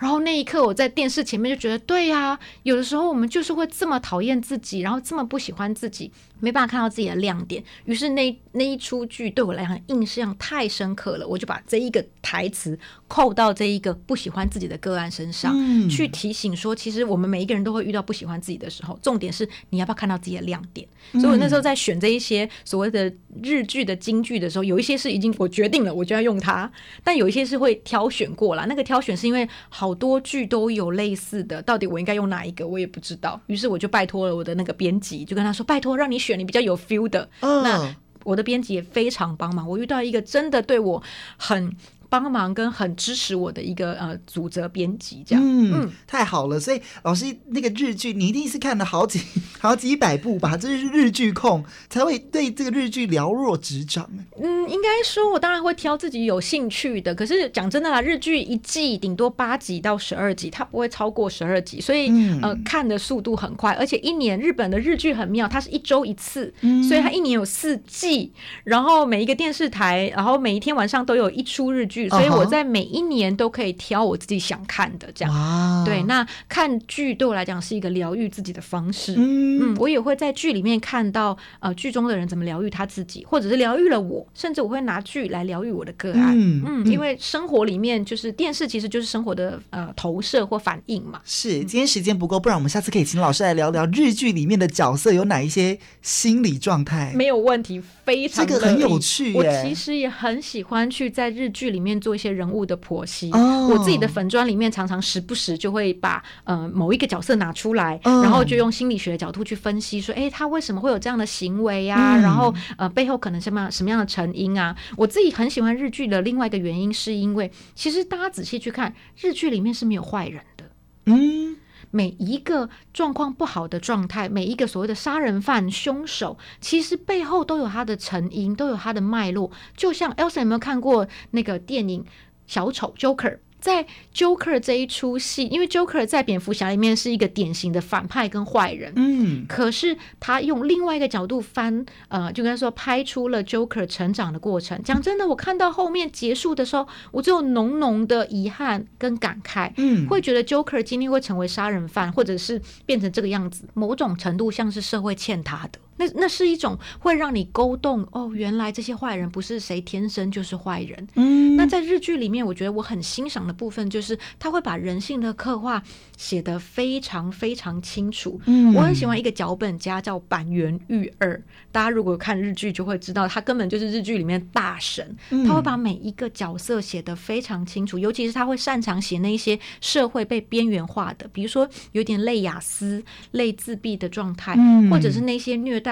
[0.00, 6.10] 然后那一刻我在电视前面就觉得，对呀，有的时候我们就是会这么讨厌自己，然后这么不喜欢自己。
[6.42, 20.88] 没办法看到自己的亮点，于是那那一出剧对我来讲印象太深刻了，我就把这一个台词扣到这一个不喜欢自己的个案身上，嗯、去提醒说，其实我们每一个人都会遇到不喜欢自己的时候，重点是你要不要看到自己的亮点。
[21.12, 26.72] 嗯、所以我那时候在选这一些所谓的日剧的金剧的时候，有一些是已经我决定了，我就要用它，
[27.04, 28.64] 但有一些是会挑选过了。
[28.66, 33.40] 那个挑选是因为好多剧都有类似的，到底我应该用哪一个，我也不知道。
[33.46, 39.68] 于是我就拜托了我的那个编辑，就跟他说：“拜托，让你选。”你比较有 feel 的，那我的编辑也非常帮忙。
[39.68, 41.02] 我遇到一个真的对我
[41.36, 41.74] 很。
[42.10, 46.58] 帮忙跟很支持我的一个呃组织编辑这样，嗯，嗯太好了。
[46.58, 49.20] 所以老师那个日剧，你一定是看了好几
[49.60, 50.56] 好几百部吧？
[50.56, 54.10] 这是日剧控才会对这个日剧了若指掌。
[54.42, 57.14] 嗯，应该说，我当然会挑自己有兴趣的。
[57.14, 63.72] 可是讲真的啦，日剧一季顶多八集到十二集，它不会超过十二集，所以、嗯、呃看的速度很快。
[63.74, 68.32] 而且一年日本的日剧很妙，它是一周一次，嗯、所以它一年有四季，
[68.64, 71.99] 然后每一个电视台，然后每一天晚上都有一出日剧。
[72.08, 75.84] 所以我在每一年都可以挑我自己想看的，这样。
[75.84, 79.14] 对，那看剧对我来讲是一个疗愈自己的方式。
[79.16, 86.34] 嗯，嗯，我也会在剧里面看到呃剧中的人怎么疗愈他自己，或者是疗愈了我，甚至我会拿剧来疗愈我的个案。
[86.36, 91.20] 嗯，嗯，因为生活里面就是电视，其实就是生活的呃投射或反应嘛。
[91.24, 97.12] 是，今天时间不够，不然我们下次可以请老师来聊聊日剧里面的角色有哪一些心理状态。
[97.14, 99.34] 没有问题，非常这个很有趣。
[99.34, 101.89] 我其实也很喜欢去在日剧里面。
[101.98, 103.70] 做一些人物的剖析，oh.
[103.70, 108.22] 我自己的粉砖里面常常时不时就会把呃某一个角色拿出来，oh.
[108.22, 112.18] 然后就用心理学的角度去分析，说，哎、欸，他为什么会有这样的行为呀、啊？
[112.18, 114.76] 嗯、然后呃背后可能什么什么样的成因啊？
[114.98, 120.64] 我自己很喜欢日剧的另外一个原因，是因为其实大家仔细去看日剧里面是没有坏人的，
[121.06, 121.56] 嗯。
[121.90, 129.50] 每一个状况不好的状态，每一个所谓的杀人犯、凶手，其实背后都有他的成因，都有他的脉络。
[129.76, 132.04] 就像 Elsa 有没有看过那个电影
[132.46, 133.38] 《小丑》Joker？
[133.60, 144.82] 在 Joker 这一出戏，因为 Joker 在蝙蝠侠里面是一个典型的反派跟坏人，嗯，可是他用另外一个角度翻，呃，就跟他说拍出了 Joker 成长的过程。
[144.82, 155.78] 讲真的，我看到后面结束的时候，我只有浓浓的遗憾跟感慨，嗯，会觉得 Joker 今天会成为杀人犯，或者是变成这个样子，某种程度像是社会欠他的。
[156.00, 161.06] 那那是一种会让你勾动哦，原来这些坏人不是谁天生就是坏人。
[161.14, 165.82] 嗯，那在日剧里面，我觉得我很欣赏的部分就是他会把人性的刻画
[166.16, 168.40] 写得非常非常清楚。
[168.46, 171.38] 嗯，我很喜欢一个脚本家叫板垣裕二，
[171.70, 175.14] 大家如果看日剧就会知道，他根本就是日剧里面大神。
[175.46, 184.56] 他会把每一个角色写得非常清楚，尤其是他会擅长写那些社会被边缘化的，比如说有点类雅思、类自闭的状态，
[184.88, 185.89] 或者是那些虐待、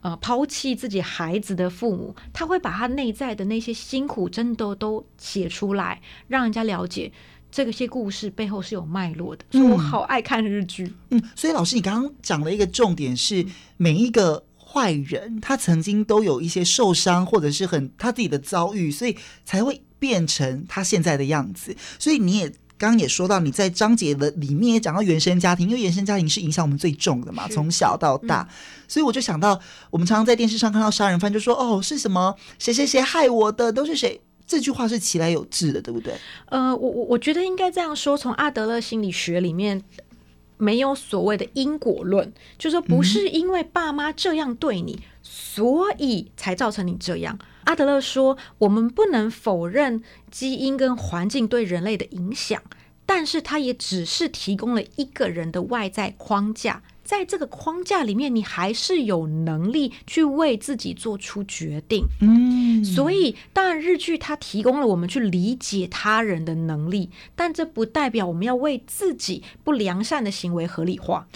[0.00, 7.12] 呃抛弃自己孩子的父母，他会把他内在的那些辛苦真的都写出来，让人家了解
[7.50, 9.44] 这些故事背后是有脉络的。
[9.50, 10.92] 所以我好爱看日剧。
[11.10, 13.46] 嗯，所以老师，你刚刚讲了一个重点是
[13.76, 14.44] 每一个。
[14.70, 21.74] 坏人他曾经都有一些受伤，或者是很他自己的遭遇，所以才会变成他现在的样子。
[21.98, 28.48] 所以你也刚刚也说到，你在章节的里面也讲到原生家庭，因为原生家庭是影响我们最重的嘛，从小到大。
[28.48, 28.54] 嗯、
[28.86, 29.60] 所以我就想到，
[29.90, 34.20] 我们常常在电视上看到杀人犯，就说哦，是什么谁谁谁害我的，都是谁？
[34.46, 36.14] 这句话是其来有自的，对不对？
[36.46, 39.82] 呃，我我我觉得应该这样说，从阿德勒心理学里面。
[40.60, 44.98] 没有所谓的因果论，就是说不是因为爸妈这样对你，
[45.40, 47.38] 所以才造成你这样。
[47.62, 52.60] 阿德勒说，我们不能否认基因跟环境对人类的影响，
[53.06, 56.82] 但是它也只是提供了一个人的外在框架。
[57.04, 62.04] 在这个框架里面，你还是有能力去为自己做出决定。
[62.20, 71.26] 嗯，所以当然日剧它提供了我们去理解他人的能力，但这不代表我们要为自己不良善的行为合理化。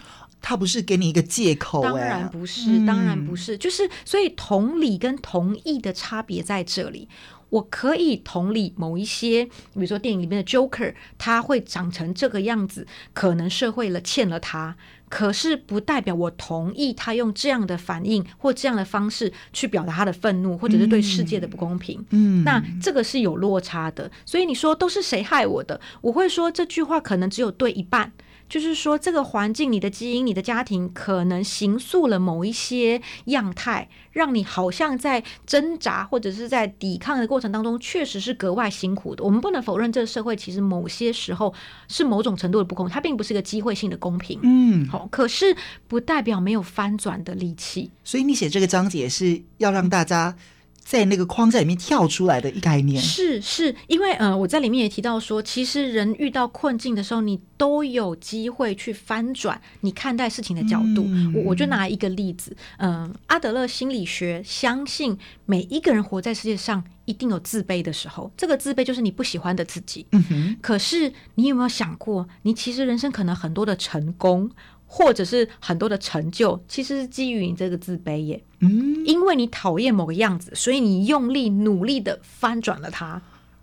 [0.43, 3.57] 他不是给你一个借口，当然不是，当然不是。
[3.57, 7.09] 就是所以同理跟同意的差别在这里。
[7.51, 14.75] 我可以同理某一些，比如说电影里面的 Joker，他会长成这个样子，可能社会了欠了他。
[15.11, 22.03] 可是不代表我同意他用这样的反应或这样的方式去表达他的愤怒，或者是对世界的不公平。
[22.09, 24.11] 嗯，那这个是有落差的。
[24.25, 25.79] 所以你说都是谁害我的？
[26.01, 28.11] 我会说这句话可能只有对一半。
[28.53, 39.25] 就是说，这个环境、你的基因、你的家庭，可能形塑了某一些样态，让你好像在挣扎或者是在抵抗的过程当中，确实是格外辛苦的。
[39.25, 41.55] 我们不能否认，这个社会其实某些时候
[41.89, 44.39] 是某种程度的不公平，它并不是一个机会性的公平。
[44.43, 45.57] 嗯，好，可是
[45.89, 47.91] 不代表没有翻转的力气。
[48.05, 50.37] 所以你写这个章节是要让大家。
[50.85, 61.05] 在那个框架里面跳出来的一概念是是因为呃我在里面也提到说，其实人遇到困境的时候，你都有机会去翻转你看待事情的角度。
[61.07, 65.17] 嗯、我我就拿一个例子，嗯、呃，阿德勒心理学相信
[65.47, 70.05] 每一个人活在世界上一定有自卑的时候，这个自卑就是你不喜欢的自己。
[70.11, 70.57] 嗯哼。
[70.61, 74.51] 可是你有没有想过，你其实人生可能很多的成功。
[74.95, 78.45] 或者是很多的成就，其实是基于你这个自卑耶。
[78.61, 83.23] 嗯，因为你讨厌某个样子，所以你用力努力的翻转了它。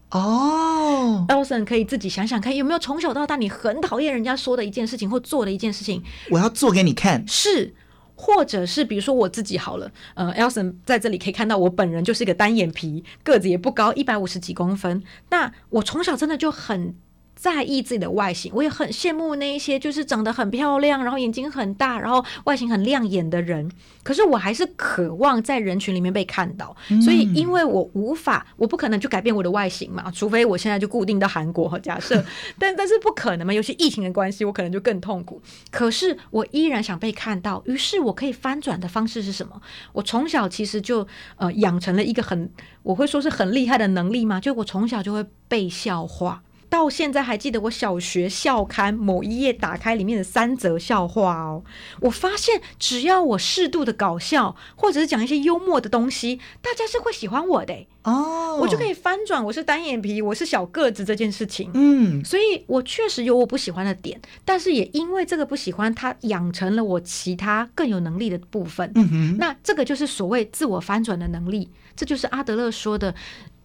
[0.10, 6.02] 哦，Elson 可以自己想想看，有没有从小到大你很讨厌人家说的一件事情或做的一件事情？
[6.32, 7.24] 我要做给你看。
[7.28, 7.76] 是，
[8.16, 15.04] 或者是比如说我自己好了，呃，Elson 在这里可以看到我本人就是一个单眼皮，个子也不高，一百五十几公分。
[15.30, 16.96] 那我从小真的就很。
[17.40, 23.72] 在意自己的外形，我也很羡慕那一些就是长得很漂亮，然后眼睛很大，然后外形很亮眼的人。
[24.04, 32.22] 可是我还是渴望在人群里面被看到，嗯、所以因为我无法，我不可能去改变我的外形嘛，除非我现在就固定到韩国和假设，
[32.60, 35.42] 但但是不可能嘛，尤其疫情的关系，我可能就更痛苦。
[35.72, 39.62] 可是我依然想被看到，于是我可以翻转的方式是什么？
[39.94, 42.52] 我从小其实就呃养成了一个很，
[42.84, 46.44] 我会说是很厉害的能力嘛，就我从小就会被笑话。
[46.70, 51.64] 到现在还记得我小学校刊某一页打开里面的三则笑话哦，
[52.02, 61.72] 我发现只要我适度的搞笑，或者是讲一些幽默的东西，大家是会喜欢我的哦，我就可以翻转我是单眼皮，我是小个子这件事情。
[61.74, 68.92] 嗯，所以我确实有我不喜欢的点，但是也因为这个不喜欢，它养成了我其他更有能力的部分。
[68.96, 73.14] 嗯哼，那这个就是所谓自我翻转的能力，这就是阿德勒说的。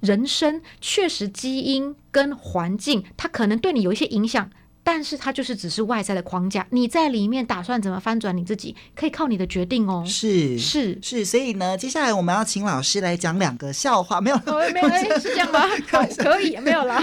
[0.04, 4.50] 人生确实基因跟环境，它可能对你有一些影响，
[4.82, 6.66] 但是它就是只是外在的框架。
[6.70, 10.04] 你在里面打算怎么翻转你自己，可以靠你的决定哦。
[10.06, 14.36] 是是是，所以呢，接下来我们要请老师来讲两个笑话，没有？
[14.46, 15.60] 哦、没有，是这样吗？
[15.88, 17.02] 好，可以，没有啦。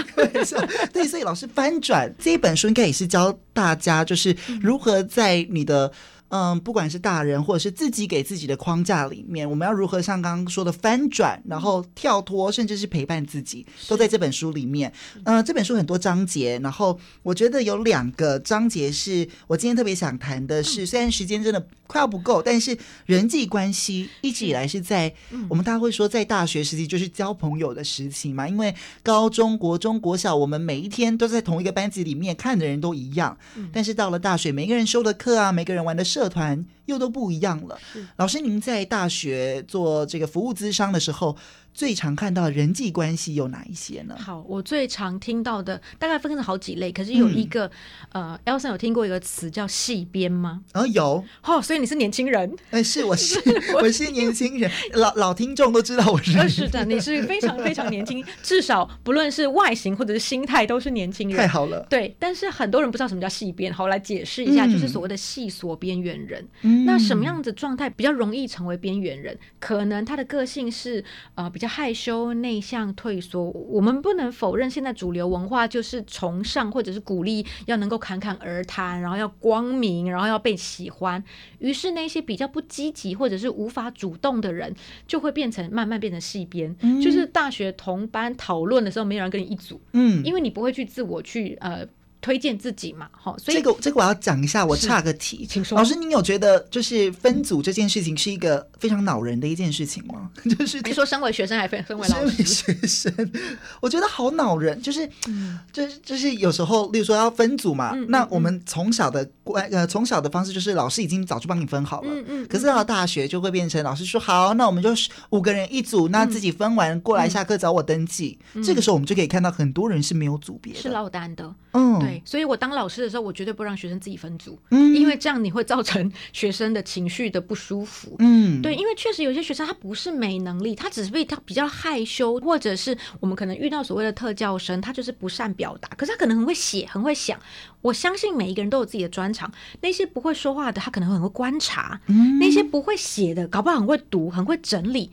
[0.92, 5.92] 对，所以老师翻转这一本书，应该也是教大家，就是如何在你的。
[6.32, 14.90] 嗯，不管是大人或者是自己给自己的框架里面，我们要如何像刚刚说的翻转，然后跳脱，甚至是陪伴自己，都在这本书里面。
[15.24, 25.12] 嗯、呃，这本书很多章节，然后我觉得有两个章节是我今天特别想谈的是，虽然时间真的快要不够，但是人际关系一直以来是在
[25.50, 33.36] 我们大家会说，在大学时期就是交朋友的时期嘛，因为高中国中国小，我们每一天都在同一个班级里面，看的人都一样，
[33.70, 37.78] 但是到了大学，每个人修的课啊，每个人玩的社团又都不一样了。
[38.16, 41.36] 老师，您在大学做这个服务咨商的时候，
[41.74, 44.16] 最常看到的人际关系有哪一些呢？
[44.18, 47.70] 好，我最常听到的大概分成好几类，可是有一个，
[48.12, 50.62] 嗯、呃，Elson 有听过一个词叫“戏边”吗？
[50.74, 51.24] 哦，有。
[51.42, 52.54] 哦，所以你是年轻人？
[52.70, 53.40] 哎，是，我是，
[53.74, 54.70] 我是年轻人。
[54.92, 56.48] 老老听众都知道我是。
[56.48, 61.36] 是的，你是非常非常年轻， 至少不论是外形或者是心态都是年轻人。
[61.38, 61.86] 太好了。
[61.88, 63.72] 对，但是很多人不知道什么叫戏边。
[63.72, 66.46] 好，我来解释一下，嗯、就是所谓的细所边缘人。
[66.62, 69.36] 嗯、那什么样子状态比较容易成为边缘人？
[69.58, 71.02] 可能他的个性是
[71.34, 72.34] 呃比较害羞。
[72.34, 81.22] 内向退缩，我们不能否认，现在主流文化就是崇尚或者是鼓励要能够侃侃而谈，然后要光明，然后要被喜欢。
[81.60, 84.74] 于是那些比较不积极或者是无法主动的人，
[85.06, 91.86] 就会变成慢慢变成戏边，嗯、就是大学同班讨论的时候，没有人跟你一组，嗯，因为你不会去自我去呃。
[92.22, 95.76] 推荐自己嘛，好，所以这个这个我要讲一下，我岔个题，请说。
[95.76, 100.30] 老师，您有觉得就是分组这件事情是一个非常恼人的一件事情吗？
[100.56, 103.32] 就是你说身为学生还分身为老师，学生，
[103.80, 114.90] 我觉得好恼人，就是，嗯、就是就是有时候，例如说要分组嘛，嗯、那我们从小的关呃从小的方式就是老师已经早就帮你分好了，嗯嗯，可是到了大学就会变成老师说好，那我们就
[115.30, 122.22] 五个人一组，那自己分完过来下课找我登记，嗯、这个时候我们就可以看到很多人是没有组别的，是落单的，嗯，对。
[122.24, 137.38] 所以我当老师的时候，我绝对不让学生自己分组，嗯，因为这样你会造成 学生的情绪的不舒服，嗯，对，因为确实有些学生他不是没能力，他只是被他比较害羞，或者是我们可能遇到所谓的特教生，他就是不善表达，可是他可能很会写，很会想。
[137.80, 139.50] 我相信每一个人都有自己的专长，
[139.80, 145.10] 那些不会说话的，他可能会很会观察，嗯，那些不会写的，搞不好很会读，很会整理。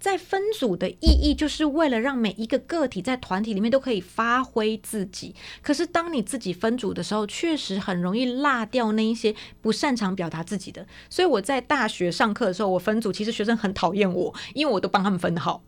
[0.00, 5.34] 在分组的意义，就是为了让每一个个体在团体里面都可以发挥自己。
[5.62, 10.86] 可是，当你自己分组的时候，确实很容易落掉那一些不擅长表达自己的。
[11.10, 15.62] 所以我在大学上课的时候，我分组，其实学生很讨厌我，因为我都帮他们分好。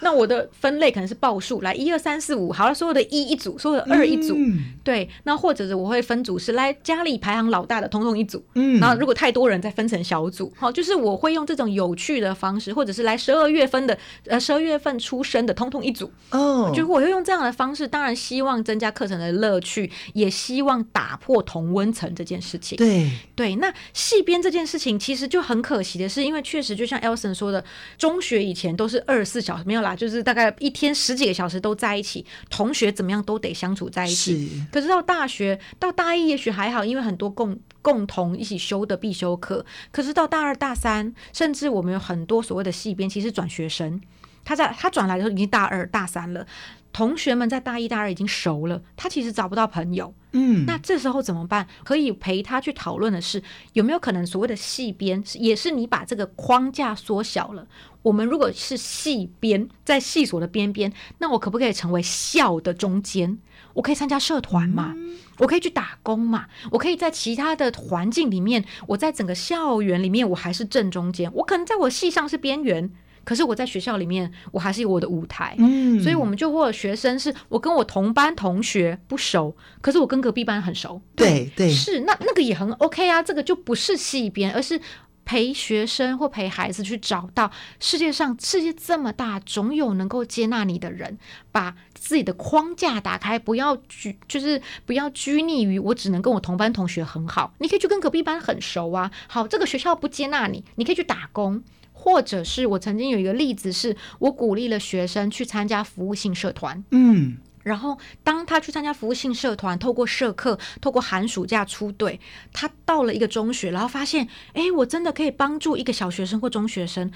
[0.00, 5.08] 那我的分类可能是报数，来一二三四五，好了，所有的一一组，所有的二一组，嗯、对。
[5.24, 8.44] 那或者是我会分组是来家里排行老大的，通通一组。
[8.54, 8.78] 嗯。
[8.80, 10.52] 然后如果太多人，再分成小组。
[10.56, 16.10] 好，就是我会用这种有趣的方式，或者是来十二月份的，呃，十二月份出生的，通通一组。
[16.30, 16.70] 哦。
[16.74, 22.76] 就我会用这样的方式，当然希望增加课程的乐趣，也希望打破同温层这件事情。
[22.76, 23.56] 对对。
[23.56, 27.64] 那细编这件事情其实就很可惜的是，因为确实就像 Elson 说的，
[27.96, 29.93] 中学以前都是二十四小时没有啦。
[29.94, 34.48] 就是大概一天十几个小时都在一起，同学怎么样都得相处在一起。
[34.48, 34.62] 是。
[34.72, 39.64] 可是到大学到大一也许还好，因为很多共共同一起修的必修课。
[39.90, 44.00] 可是到大二大三，甚至我们有很多所谓的系编，其实转学生，
[44.44, 46.46] 他在他转来的时候已经大二大三了。
[46.92, 50.14] 同学们在大一、大二已经熟了，他其实找不到朋友。
[50.36, 51.66] 嗯，那这时候怎么办？
[51.84, 53.40] 可以陪他去讨论的是，
[53.72, 57.66] 有没有可能所谓的系边，也是你把这个框架缩小了。
[58.02, 63.38] 我们如果是系边，在系所的边边，那我可不可以成为校的中间？
[63.74, 64.92] 我可以参加社团嘛？
[64.96, 66.46] 嗯、我可以去打工嘛？
[66.72, 71.32] 我可以在其他的环境里面，我在整个校园里面，我还是正中间。
[71.32, 72.90] 我可能在我系上是边缘。
[73.24, 84.80] 可是我在学校里面，我还是有我的舞台，嗯，所以我们就会有学生是我跟我同班同学不熟，可是我跟隔壁班很熟，对对，是那那个也很 OK 啊，这个就不是戏边，而是
[85.24, 87.50] 陪学生或陪孩子去找到
[87.80, 91.18] 世界上世界这么大，总有能够接纳你的人，
[91.50, 101.62] 把自己的框架打开，不要拘，就是不要拘泥于我只能跟我同班同学很好，你可以去跟隔壁班很熟啊，好，这个学校不接纳你，你可以去打工。
[102.04, 112.20] 或者是我曾经有一个例子，是我鼓励了学生去参加服务性社团，嗯，然后当他去参加服务性社团，透过社课，透过寒暑假出队，
[112.52, 117.10] 他到了一个中学，然后发现，哎，我真的可以帮助一个小学生或中学生，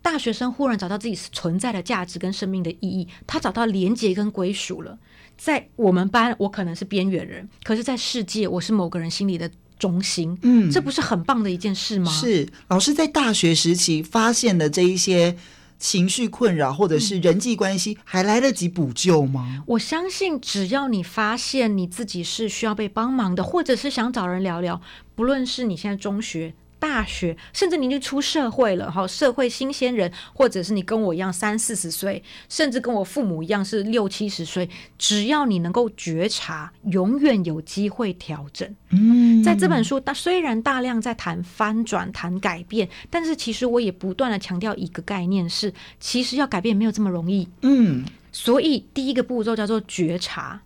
[0.00, 4.96] 大学生忽然找到自己存在的价值跟生命的意义，他找到连结跟归属了。
[5.36, 9.50] 在我们班，我可能是边缘人，可是，在世界，我是某个人心里的。
[9.78, 12.10] 中心，嗯，这不是很棒的一件事吗？
[12.10, 15.36] 是老师在大学时期发现了这一些
[15.78, 19.62] 情绪困扰或者是人际关系，还来得及补救吗？
[19.66, 24.80] 我相信，只要你发现你自己是需要被帮忙的，或者是想找人聊聊，
[25.14, 26.54] 不论是你现在中学。
[26.84, 34.68] 大学，甚至您就出社会了，哈，社会新鲜人，或者是你跟我一样三四十岁，甚至跟我父母一样是六七十岁，
[34.98, 38.68] 只要你能够觉察，永远有机会调整。
[38.90, 47.48] 嗯，在这本书，它虽然大量在谈翻转、谈改变，但是其实我也不断的强调一个概念是，其实要改变没有这么容易。
[47.62, 50.60] 嗯，所以第一个步骤叫做觉察。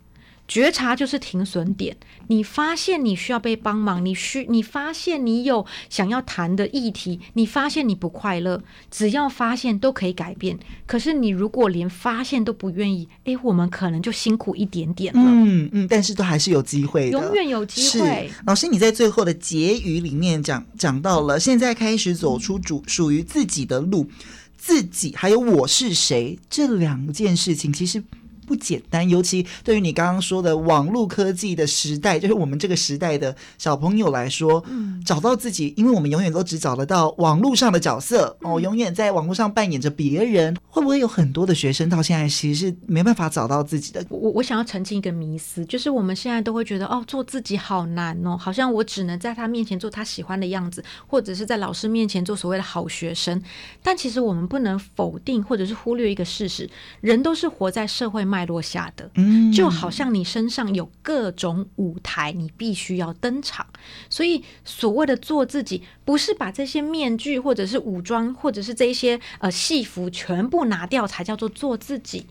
[0.49, 1.95] 觉察就是停损点，
[2.29, 10.59] 你发现你需要被帮忙，你需你发现你有想要谈的议题，你发现你不快乐，只要发现都可以改变。
[10.87, 15.21] 可是你如果连发现都不愿意，哎，我们可能就辛苦一点点了。
[15.23, 18.31] 嗯嗯，但是都还是有机会的，永远有机会。
[18.47, 24.09] 老师，你在最后的结语里面讲讲到了，现在开始走出主属于自己的路，
[24.57, 28.03] 自己还有我是谁这两件事情，其实。
[28.49, 44.03] 不简单，尤其对于你刚刚说的网络科技的时代，就是我们这个时代的小朋友来说，嗯，找到自己，因为我们永远都只找得到网络上的角色，嗯，哦，永远在网络上扮演着别人，会不会有很多的学生到现在其实是没办法找到自己的？
[44.09, 53.43] 我我想要澄清一个迷思，就是我们现在都会觉得哦，做自己好难哦，好像我只能在他面前做他喜欢的样子，或者是在老师面前做所谓的好学生。
[53.83, 56.69] 但其实我们不能否定或者是忽略一个事实，
[57.01, 59.11] 人都是活在社会脉落下的，
[59.53, 63.67] 就好像你身上有各种舞台，你必须要登场。
[64.09, 72.27] 所以所谓的做自己，不是把这些面具或者是武装或者是这些呃戏服全部拿掉才叫做做自己，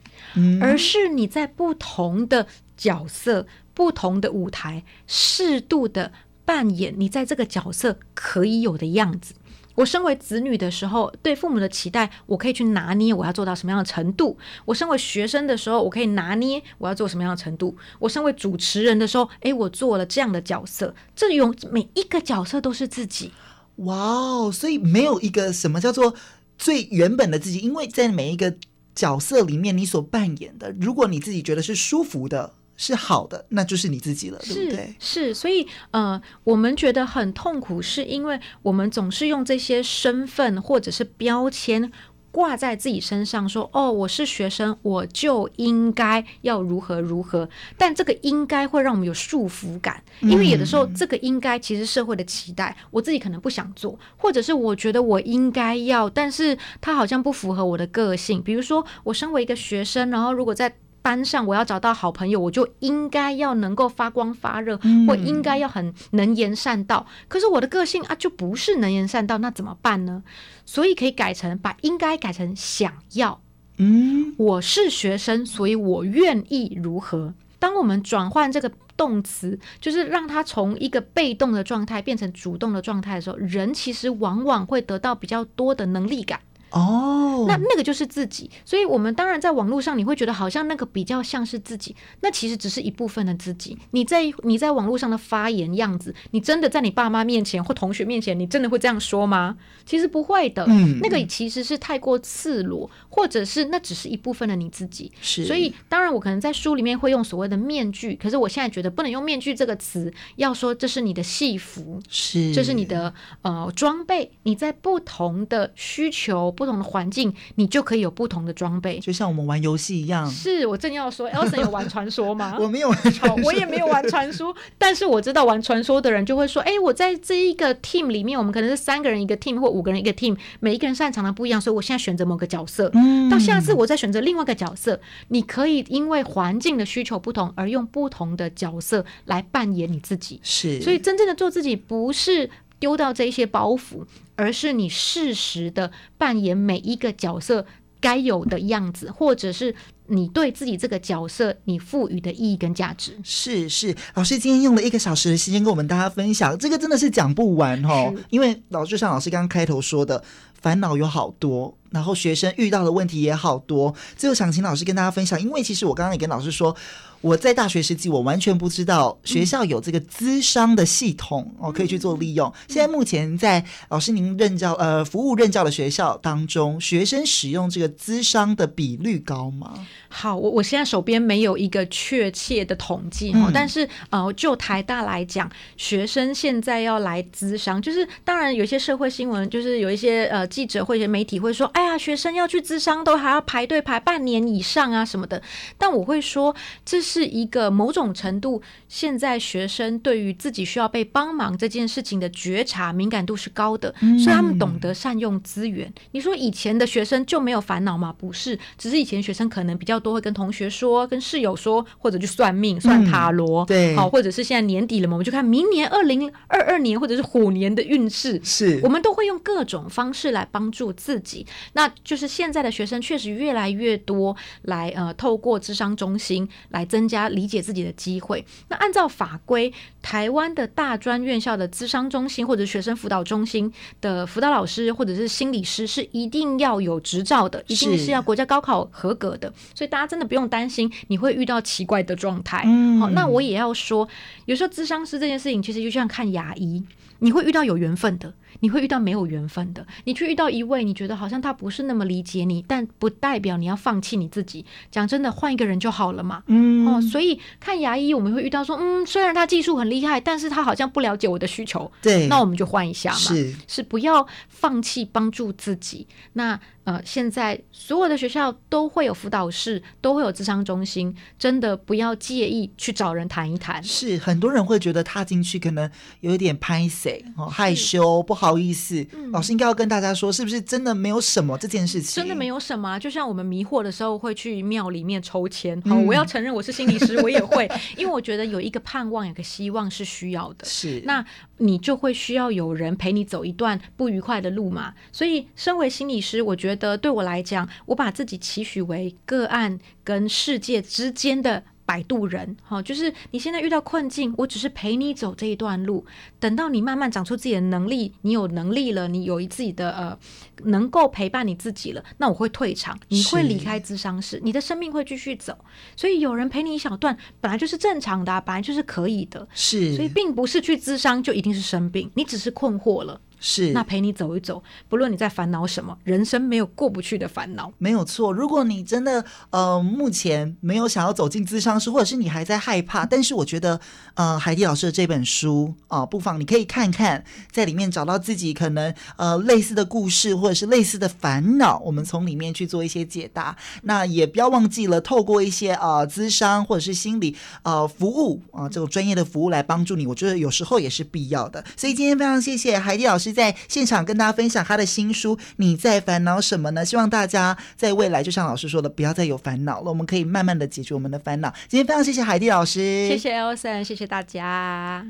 [0.61, 6.11] 而是你在不同的角色、不同的舞台，适度的
[6.45, 9.33] 扮演你在这个角色可以有的样子。
[9.77, 23.31] 我身为子女的时候，对父母的期待，我可以去拿捏我要做到什么样的程度；我身为学生的时候，我可以拿捏我要做什么样的程度；我身为主持人的时候，诶，我做了这样的角色，这有每一个角色都是自己。
[23.75, 24.51] 哇哦！
[24.51, 26.15] 所以没有一个什么叫做
[26.57, 28.57] 最原本的自己，因为在每一个
[28.95, 32.55] 角色里面，你所扮演的，如果你自己觉得是舒服的。
[32.77, 34.95] 是好的，那就是你自己了，是对不对？
[34.99, 41.91] 是，所以呃，我们觉得很痛苦，是因为我们总是用这些身份或者是标签
[42.31, 47.49] 挂在自己身上，说哦，我是学生，我就应该要如何如何。
[47.75, 58.39] 但这个应该会让我们有束缚感，因为有的时候这个应该其实社会的期待，我自己可能不想做，或者是我觉得我应该要，但是它好像不符合我的个性。
[58.43, 60.71] 比如说，我身为一个学生，然后如果在
[61.07, 64.77] 班上我要找到好朋友，我就应该要能够发光发热，
[65.07, 67.07] 或应该要很能言善道。
[67.29, 70.21] 可是我的个性啊，就不是能言善道，那怎么办呢？
[70.65, 73.39] 所以可以改成把应该改成想要。
[73.77, 77.33] 嗯，我是学生，所以我愿意如何？
[77.57, 86.41] 当我们转换这个动词，就是让他从一个被动的状态变成主动的状态的时候，人其实往往会得到比较多的能力感。
[86.71, 93.77] 哦，那那个就是自己，所以我们当然在网络上，你会觉得好像那个比较像是自己，那其实只是一部分的自己。
[93.91, 99.57] 你在你在网络上的发言样子，你真的在你爸妈面前或同学面前，你真的会这样说吗？
[99.85, 105.09] 其实不会的，嗯，那个其实是太过赤裸，或者是那只是一部分的你自己。
[105.21, 113.13] 是，所以当然我可能在书里面会用所谓的面具，可是我现在觉得不能用面具这个词，要说这是你的戏服，是，这是你的
[113.43, 116.53] 呃装备，你在不同的需求。
[116.57, 120.29] 不同的环境，你就可以有不同的装备，就像我们玩游戏一样。
[120.29, 122.57] 是我正要说， Elson 有玩传说吗？
[122.59, 124.53] 我没有玩传说，我也没有玩传说。
[124.77, 132.89] 但是我知道玩传说的人就会说，哎、欸，我在这一个 team 里面，我们可能是三个人一个 team 或五个人一个 team，每一个人擅长的不一样，所以我现在选择某个角色。
[132.95, 140.39] 嗯，到下次我再选择另外一个角色，你可以因为环境的需求不同而用不同的角色来扮演你自己。
[140.41, 142.49] 是，所以真正的做自己不是。
[142.79, 144.05] 丢掉这一些包袱，
[144.37, 147.65] 而是你适时的扮演每一个角色
[147.99, 149.75] 该有的样子，或者是
[150.05, 153.17] 你对自己这个角色你赋予的意义跟价值。
[153.23, 158.13] 是是，老师今天用了一个小时的时间跟我们大家分享，这个真的是讲不完哦。
[158.29, 160.23] 因为老就像老师刚刚开头说的，
[160.61, 163.93] 烦恼有好多，然后学生遇到的问题也好多。
[164.15, 166.75] 最后想请老师跟大家分享，因为其实我刚刚也跟老师说。
[167.21, 172.51] 我在大学时期，我完全不知道学校有这个资商的系统，我、嗯、可以去做利用。
[172.67, 179.73] 现在目前在老师您任教呃服务任教的学校当中，学生使用这个资商的比率高吗？
[180.09, 195.41] 好，我我现在手边没有一个确切的统计哈、嗯，但是呃，就台大来讲，学生现在要来资商，就是当然有一些社会新闻，就是有一些呃记者或者媒体会说：“哎呀，学生要去资商都还要排队排半年以上啊什么的。”
[195.77, 196.55] 但我会说，
[196.85, 205.91] 这是一个某种程度，现在学生对于自己需要被帮忙这件事情的觉察敏感度是高的，所以他们懂得善用资源。
[206.11, 208.13] 你说以前的学生就没有烦恼吗？
[208.17, 221.45] 不是，只是以前学生可能比较多会跟同学说、跟室友说，或者去算命、算塔罗，对，好，或者是现在年底了嘛，我们就看明年二零二二年或者是虎年的运势，是我们都会用各种方式来帮助自己。
[221.73, 228.45] 那就是现在的学生确实越来越多来呃，透过智商中心来增加理解自己的机会。
[228.69, 233.69] 那按照法规，台湾的大专院校的资商中心或者学生辅导中心
[233.99, 239.51] 的辅导老师或者是心理师是一定要有执照的，一定是要国家高考合格的。
[239.75, 242.63] 所以大家真的不用担心你会遇到奇怪的状态。
[242.65, 244.07] 嗯，好，那我也要说，
[244.45, 246.81] 有时候咨商师这件事情其实就像看牙医。
[247.19, 249.85] 你会遇到有缘分的，你会遇到没有缘分的。
[250.03, 254.65] 你去遇到一位，你觉得好像他不是那么理解你，但不代表你要放弃你自己。
[254.91, 256.43] 讲真的，换一个人就好了嘛。
[256.47, 261.91] 嗯，哦，所以看牙医，我们会遇到说，嗯，虽然他技术很厉害，但是他好像不了解我的需求。
[262.01, 263.17] 对，那我们就换一下嘛。
[263.17, 266.07] 是，是不要放弃帮助自己。
[266.33, 266.59] 那。
[266.87, 273.83] 呃，现在所有的学校都会有辅导室，都会有智商中心，真的不要介意去找人谈一谈。
[273.83, 279.05] 是，很多人会觉得踏进去可能有一点拍谁哦，害羞，不好意思。
[279.11, 282.23] 嗯、老师应该要跟大家说，是不是真的没有什么这件事情？
[282.23, 285.81] 真的没有什么，就像我们迷惑的时候会去庙里面抽签。
[285.81, 290.65] 好，我要承认我是心理师，我也会，因为我觉得有一个盼望，有个希望是需要的。
[290.65, 291.25] 是，那
[291.57, 294.93] 你就会需要有人陪你走一段不愉快的路嘛。
[295.11, 296.76] 所以，身为心理师，我觉得。
[296.77, 306.05] 的对我来讲，我把自己期许为个案跟世界之间的摆渡人，哈，就是你现在遇到困境，我只是陪你走这一段路，
[306.37, 310.19] 等到你慢慢长出自己的能力，你有能力了，你有自己的呃，
[310.65, 315.57] 能够陪伴你自己了，那我会退场，你会离开咨商室，你的生命会继续走，
[315.95, 323.21] 所以有人陪你一小段，本来就是正常的啊，本来就是可以的，是，所以并不是去咨商就一定是生病，你只是困惑了。
[323.39, 328.33] 是，那陪你走一走，不论你在烦恼什么，人生没有过不去的烦恼，没有错。
[328.33, 333.79] 如果你真的呃目前没有想要走进咨商室，或者是你还在害怕，但是我觉得
[334.15, 343.55] 呃海蒂老师的这本书啊、呃，不妨你可以看看，在里面找到自己可能呃类似的故事，或者是类似的烦恼，我们从里面去做一些解答。
[343.83, 351.63] 那也不要忘记了，透过一些呃咨商或者是心理呃服务啊、呃、这种专业的服务来帮助你，我觉得有时候也是必要的。
[351.75, 353.26] 所以今天非常谢谢海蒂老师。
[353.33, 356.81] 在现场跟大家分享他的新书《你在烦恼什么呢》？
[356.85, 361.53] 希望大家在未来就像老师说的，不要再有烦恼了，我们可以慢慢的解决我们的烦恼。
[361.67, 365.05] 今天非常谢谢海蒂老师，谢谢 Elson，谢谢大家。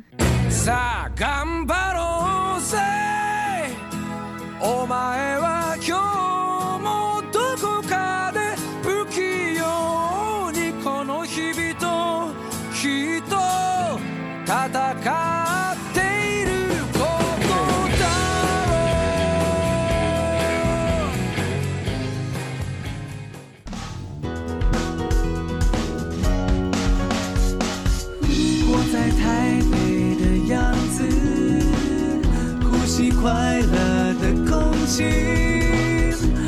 [34.87, 35.05] 心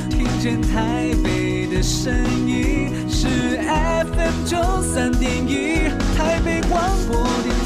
[0.10, 2.14] 听见台北的声
[2.48, 3.28] 音是
[3.58, 7.59] fm 九三点一台北广播电